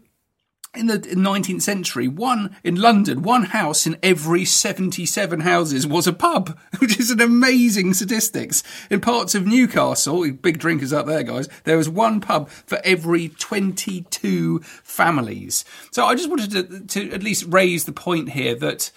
in 0.77 0.87
the 0.87 0.99
19th 0.99 1.61
century, 1.61 2.07
one 2.07 2.55
in 2.63 2.75
London, 2.75 3.21
one 3.21 3.43
house 3.43 3.85
in 3.85 3.97
every 4.03 4.45
77 4.45 5.41
houses 5.41 5.87
was 5.87 6.07
a 6.07 6.13
pub, 6.13 6.57
which 6.79 6.99
is 6.99 7.11
an 7.11 7.21
amazing 7.21 7.93
statistics. 7.93 8.63
In 8.89 9.01
parts 9.01 9.35
of 9.35 9.45
Newcastle, 9.45 10.31
big 10.31 10.59
drinkers 10.59 10.93
up 10.93 11.05
there, 11.05 11.23
guys, 11.23 11.47
there 11.63 11.77
was 11.77 11.89
one 11.89 12.21
pub 12.21 12.49
for 12.49 12.79
every 12.83 13.29
22 13.29 14.59
families. 14.59 15.65
So 15.91 16.05
I 16.05 16.15
just 16.15 16.29
wanted 16.29 16.51
to, 16.51 16.79
to 16.79 17.11
at 17.13 17.23
least 17.23 17.45
raise 17.47 17.85
the 17.85 17.93
point 17.93 18.29
here 18.29 18.55
that 18.55 18.91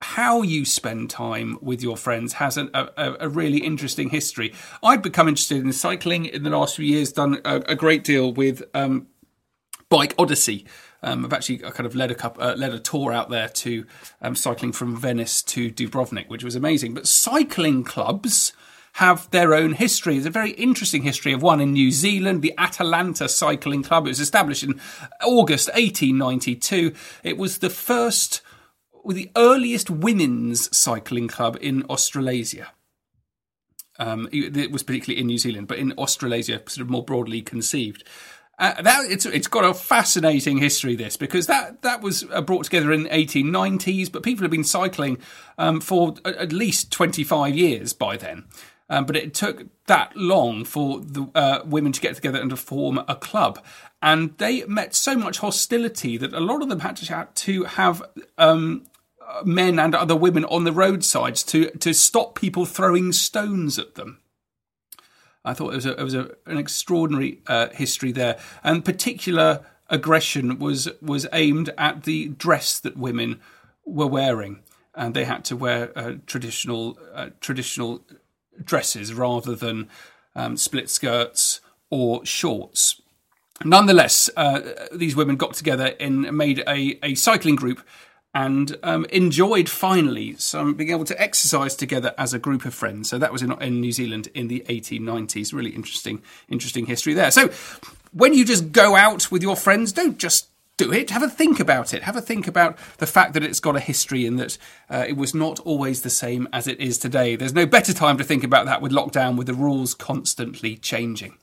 how 0.00 0.42
you 0.42 0.64
spend 0.64 1.10
time 1.10 1.58
with 1.60 1.82
your 1.82 1.96
friends 1.96 2.34
has 2.34 2.56
a, 2.56 2.70
a, 2.96 3.28
really 3.28 3.58
interesting 3.58 4.10
history. 4.10 4.54
I've 4.80 5.02
become 5.02 5.26
interested 5.26 5.58
in 5.58 5.72
cycling 5.72 6.26
in 6.26 6.44
the 6.44 6.50
last 6.50 6.76
few 6.76 6.84
years, 6.84 7.12
done 7.12 7.40
a, 7.44 7.56
a 7.66 7.74
great 7.74 8.04
deal 8.04 8.32
with 8.32 8.62
um, 8.74 9.08
Bike 9.88 10.14
Odyssey 10.16 10.66
um, 11.02 11.24
I've 11.24 11.32
actually 11.32 11.58
kind 11.58 11.86
of 11.86 11.94
led 11.94 12.10
a 12.10 12.14
couple, 12.14 12.42
uh, 12.42 12.56
led 12.56 12.72
a 12.72 12.80
tour 12.80 13.12
out 13.12 13.30
there 13.30 13.48
to 13.48 13.86
um, 14.20 14.34
cycling 14.34 14.72
from 14.72 14.96
Venice 14.96 15.42
to 15.42 15.70
Dubrovnik, 15.70 16.28
which 16.28 16.44
was 16.44 16.56
amazing. 16.56 16.94
But 16.94 17.06
cycling 17.06 17.84
clubs 17.84 18.52
have 18.94 19.30
their 19.30 19.54
own 19.54 19.74
history. 19.74 20.14
There's 20.14 20.26
a 20.26 20.30
very 20.30 20.50
interesting 20.52 21.02
history 21.02 21.32
of 21.32 21.40
one 21.40 21.60
in 21.60 21.72
New 21.72 21.92
Zealand, 21.92 22.42
the 22.42 22.54
Atalanta 22.58 23.28
Cycling 23.28 23.84
Club. 23.84 24.06
It 24.06 24.10
was 24.10 24.20
established 24.20 24.64
in 24.64 24.80
August 25.22 25.68
1892. 25.68 26.92
It 27.22 27.38
was 27.38 27.58
the 27.58 27.70
first, 27.70 28.40
the 29.08 29.30
earliest 29.36 29.88
women's 29.88 30.76
cycling 30.76 31.28
club 31.28 31.56
in 31.60 31.84
Australasia. 31.84 32.72
Um, 34.00 34.28
it 34.32 34.70
was 34.70 34.84
particularly 34.84 35.20
in 35.20 35.26
New 35.26 35.38
Zealand, 35.38 35.66
but 35.68 35.78
in 35.78 35.92
Australasia, 35.92 36.62
sort 36.66 36.78
of 36.82 36.90
more 36.90 37.04
broadly 37.04 37.42
conceived. 37.42 38.04
Uh, 38.58 38.82
that 38.82 39.08
it's 39.08 39.24
it's 39.24 39.46
got 39.46 39.64
a 39.64 39.72
fascinating 39.72 40.58
history 40.58 40.96
this 40.96 41.16
because 41.16 41.46
that 41.46 41.80
that 41.82 42.02
was 42.02 42.24
uh, 42.32 42.40
brought 42.40 42.64
together 42.64 42.92
in 42.92 43.04
the 43.04 43.08
1890s, 43.10 44.10
but 44.10 44.24
people 44.24 44.42
have 44.42 44.50
been 44.50 44.64
cycling 44.64 45.16
um, 45.58 45.80
for 45.80 46.14
at 46.24 46.52
least 46.52 46.90
25 46.90 47.56
years 47.56 47.92
by 47.92 48.16
then. 48.16 48.46
Um, 48.90 49.04
but 49.04 49.16
it 49.16 49.34
took 49.34 49.66
that 49.86 50.16
long 50.16 50.64
for 50.64 51.00
the 51.00 51.30
uh, 51.34 51.60
women 51.64 51.92
to 51.92 52.00
get 52.00 52.16
together 52.16 52.40
and 52.40 52.50
to 52.50 52.56
form 52.56 52.98
a 53.06 53.14
club, 53.14 53.62
and 54.02 54.36
they 54.38 54.64
met 54.64 54.94
so 54.94 55.14
much 55.14 55.38
hostility 55.38 56.16
that 56.16 56.32
a 56.32 56.40
lot 56.40 56.62
of 56.62 56.68
them 56.68 56.80
had 56.80 56.96
to, 57.34 57.64
have 57.64 58.02
um, 58.38 58.86
men 59.44 59.78
and 59.78 59.94
other 59.94 60.16
women 60.16 60.44
on 60.46 60.64
the 60.64 60.72
roadsides 60.72 61.42
to 61.44 61.70
to 61.70 61.92
stop 61.92 62.34
people 62.34 62.64
throwing 62.64 63.12
stones 63.12 63.78
at 63.78 63.94
them. 63.94 64.18
I 65.44 65.54
thought 65.54 65.72
it 65.72 65.76
was, 65.76 65.86
a, 65.86 65.92
it 65.92 66.02
was 66.02 66.14
a, 66.14 66.30
an 66.46 66.58
extraordinary 66.58 67.40
uh, 67.46 67.68
history 67.70 68.12
there, 68.12 68.38
and 68.62 68.84
particular 68.84 69.64
aggression 69.88 70.58
was 70.58 70.88
was 71.00 71.26
aimed 71.32 71.70
at 71.78 72.02
the 72.04 72.28
dress 72.28 72.78
that 72.80 72.96
women 72.96 73.40
were 73.84 74.06
wearing, 74.06 74.62
and 74.94 75.14
they 75.14 75.24
had 75.24 75.44
to 75.46 75.56
wear 75.56 75.90
uh, 75.96 76.14
traditional 76.26 76.98
uh, 77.14 77.30
traditional 77.40 78.04
dresses 78.62 79.14
rather 79.14 79.54
than 79.54 79.88
um, 80.34 80.56
split 80.56 80.90
skirts 80.90 81.60
or 81.90 82.24
shorts. 82.26 83.00
Nonetheless, 83.64 84.30
uh, 84.36 84.60
these 84.92 85.16
women 85.16 85.36
got 85.36 85.54
together 85.54 85.94
and 85.98 86.32
made 86.36 86.60
a, 86.68 86.98
a 87.02 87.14
cycling 87.16 87.56
group 87.56 87.80
and 88.38 88.76
um, 88.84 89.04
enjoyed 89.06 89.68
finally 89.68 90.36
some 90.36 90.74
being 90.74 90.90
able 90.90 91.04
to 91.04 91.20
exercise 91.20 91.74
together 91.74 92.14
as 92.16 92.32
a 92.32 92.38
group 92.38 92.64
of 92.64 92.72
friends. 92.72 93.08
So 93.08 93.18
that 93.18 93.32
was 93.32 93.42
in, 93.42 93.50
in, 93.60 93.80
New 93.80 93.90
Zealand 93.90 94.28
in 94.32 94.46
the 94.46 94.64
1890s. 94.68 95.52
Really 95.52 95.70
interesting, 95.70 96.22
interesting 96.48 96.86
history 96.86 97.14
there. 97.14 97.32
So 97.32 97.50
when 98.12 98.34
you 98.34 98.44
just 98.44 98.70
go 98.70 98.94
out 98.94 99.32
with 99.32 99.42
your 99.42 99.56
friends, 99.56 99.90
don't 99.90 100.18
just 100.18 100.50
do 100.76 100.92
it. 100.92 101.10
Have 101.10 101.24
a 101.24 101.28
think 101.28 101.58
about 101.58 101.92
it. 101.92 102.04
Have 102.04 102.14
a 102.14 102.20
think 102.20 102.46
about 102.46 102.78
the 102.98 103.08
fact 103.08 103.34
that 103.34 103.42
it's 103.42 103.58
got 103.58 103.74
a 103.74 103.80
history 103.80 104.24
and 104.24 104.38
that 104.38 104.56
uh, 104.88 105.04
it 105.08 105.16
was 105.16 105.34
not 105.34 105.58
always 105.60 106.02
the 106.02 106.10
same 106.10 106.46
as 106.52 106.68
it 106.68 106.78
is 106.78 106.96
today. 106.96 107.34
There's 107.34 107.54
no 107.54 107.66
better 107.66 107.92
time 107.92 108.18
to 108.18 108.24
think 108.24 108.44
about 108.44 108.66
that 108.66 108.80
with 108.80 108.92
lockdown, 108.92 109.36
with 109.36 109.48
the 109.48 109.54
rules 109.54 109.94
constantly 109.94 110.76
changing. 110.76 111.34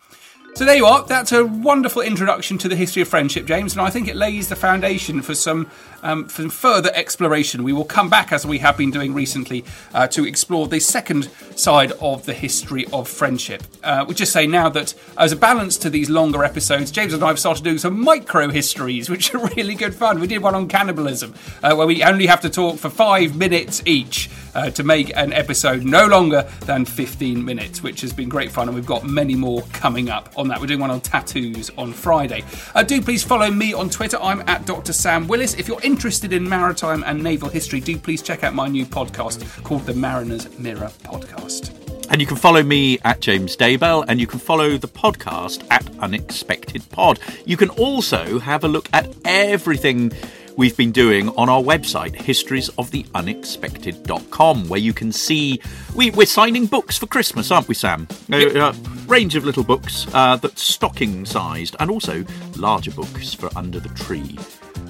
So 0.56 0.64
there 0.64 0.78
you 0.78 0.86
are. 0.86 1.04
That's 1.04 1.34
a 1.34 1.46
wonderful 1.46 2.02
introduction 2.02 2.58
to 2.60 2.70
the 2.70 2.78
history 2.78 3.02
of 3.02 3.10
friendship, 3.10 3.46
James, 3.46 3.74
and 3.74 3.82
I 3.82 3.90
think 3.90 4.08
it 4.08 4.16
lays 4.16 4.48
the 4.48 4.56
foundation 4.56 5.22
for 5.22 5.36
some 5.36 5.70
um, 6.06 6.28
for 6.28 6.48
further 6.50 6.92
exploration. 6.94 7.64
We 7.64 7.74
will 7.74 7.84
come 7.84 8.10
back, 8.10 8.32
as 8.32 8.46
we 8.46 8.60
have 8.60 8.78
been 8.78 8.92
doing 8.92 9.14
recently, 9.14 9.66
uh, 9.94 10.08
to 10.08 10.26
explore 10.26 10.68
the 10.68 10.80
second 10.80 11.30
side 11.56 11.92
of 11.94 12.26
the 12.26 12.34
history 12.34 12.86
of 12.94 13.10
friendship. 13.10 13.64
Uh, 13.84 14.06
we 14.08 14.14
just 14.14 14.32
say 14.32 14.46
now 14.46 14.70
that 14.70 14.94
as 15.18 15.32
a 15.32 15.36
balance 15.36 15.78
to 15.80 15.90
these 15.90 16.10
longer 16.10 16.44
episodes, 16.44 16.92
James 16.92 17.14
and 17.14 17.24
I 17.24 17.28
have 17.28 17.40
started 17.40 17.64
doing 17.64 17.80
some 17.80 18.00
micro 18.00 18.50
histories, 18.50 19.10
which 19.10 19.34
are 19.34 19.46
really 19.56 19.74
good 19.74 19.96
fun. 19.96 20.20
We 20.20 20.28
did 20.28 20.44
one 20.44 20.54
on 20.54 20.68
cannibalism, 20.68 21.34
uh, 21.64 21.76
where 21.76 21.88
we 21.88 22.04
only 22.04 22.28
have 22.28 22.42
to 22.42 22.50
talk 22.50 22.78
for 22.78 22.90
five 22.90 23.36
minutes 23.36 23.82
each 23.86 24.30
uh, 24.54 24.70
to 24.70 24.84
make 24.84 25.16
an 25.18 25.34
episode 25.34 25.84
no 25.84 26.06
longer 26.06 26.48
than 26.62 26.86
15 26.86 27.44
minutes, 27.44 27.82
which 27.82 28.02
has 28.02 28.14
been 28.14 28.30
great 28.30 28.52
fun, 28.52 28.68
and 28.68 28.76
we've 28.76 28.86
got 28.86 29.04
many 29.04 29.34
more 29.34 29.64
coming 29.74 30.10
up 30.10 30.32
on 30.38 30.48
that. 30.50 30.62
We're 30.62 30.68
doing 30.68 30.80
one 30.80 30.92
on 30.92 31.02
tattoos 31.02 31.72
on 31.78 31.94
Friday. 31.94 32.44
Uh, 32.76 32.84
do 32.84 33.02
please 33.02 33.24
follow 33.24 33.50
me 33.50 33.74
on 33.74 33.90
Twitter. 33.90 34.18
I'm 34.22 34.48
at 34.48 34.68
Dr. 34.68 34.94
Sam 34.94 35.28
Willis. 35.28 35.56
If 35.56 35.68
you're 35.68 35.82
interested 35.82 35.95
in 36.34 36.48
maritime 36.48 37.04
and 37.06 37.24
naval 37.24 37.50
history, 37.50 37.80
do 37.80 37.98
please 37.98 38.22
check 38.22 38.44
out 38.44 38.54
my 38.54 38.68
new 38.68 38.86
podcast 38.86 39.64
called 39.64 39.86
the 39.86 39.94
Mariner's 39.94 40.58
Mirror 40.60 40.92
Podcast. 41.04 41.72
And 42.12 42.22
you 42.22 42.28
can 42.28 42.38
follow 42.38 42.62
me 42.62 43.00
at 43.04 43.22
James 43.22 43.58
Daybell, 43.58 44.06
and 44.08 44.20
you 44.20 44.28
can 44.28 44.40
follow 44.40 44.78
the 44.78 44.88
podcast 44.88 45.66
at 45.72 45.90
Unexpected 46.00 46.88
Pod. 46.90 47.20
You 47.46 47.58
can 47.58 47.70
also 47.70 48.40
have 48.40 48.64
a 48.64 48.68
look 48.68 48.88
at 48.94 49.12
everything 49.26 50.12
we've 50.56 50.78
been 50.78 50.92
doing 50.92 51.30
on 51.30 51.50
our 51.50 51.62
website, 51.62 52.16
historiesoftheunexpected.com, 52.16 54.70
where 54.70 54.80
you 54.80 54.94
can 54.94 55.12
see 55.12 55.60
we, 55.96 56.12
we're 56.12 56.26
signing 56.26 56.66
books 56.66 56.98
for 56.98 57.08
Christmas, 57.08 57.52
aren't 57.52 57.68
we, 57.68 57.76
Sam? 57.76 58.08
A 58.32 58.60
uh, 58.60 58.70
uh, 58.70 58.74
range 59.08 59.36
of 59.36 59.44
little 59.46 59.64
books 59.64 60.08
uh, 60.14 60.36
that's 60.36 60.62
stocking 60.62 61.26
sized, 61.26 61.76
and 61.80 61.90
also 61.90 62.24
larger 62.58 62.92
books 62.92 63.34
for 63.34 63.50
under 63.58 63.80
the 63.80 63.90
tree. 63.90 64.38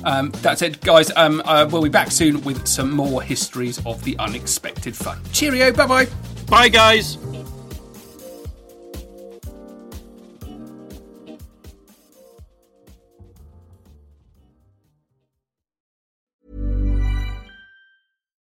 Um, 0.05 0.31
that's 0.41 0.61
it, 0.61 0.79
guys. 0.81 1.11
Um, 1.15 1.41
uh, 1.45 1.67
we'll 1.69 1.81
be 1.81 1.89
back 1.89 2.11
soon 2.11 2.41
with 2.43 2.67
some 2.67 2.91
more 2.91 3.21
histories 3.21 3.83
of 3.85 4.03
the 4.03 4.15
unexpected 4.19 4.95
fun. 4.95 5.19
Cheerio, 5.33 5.73
bye 5.73 5.87
bye. 5.87 6.07
Bye, 6.47 6.69
guys. 6.69 7.17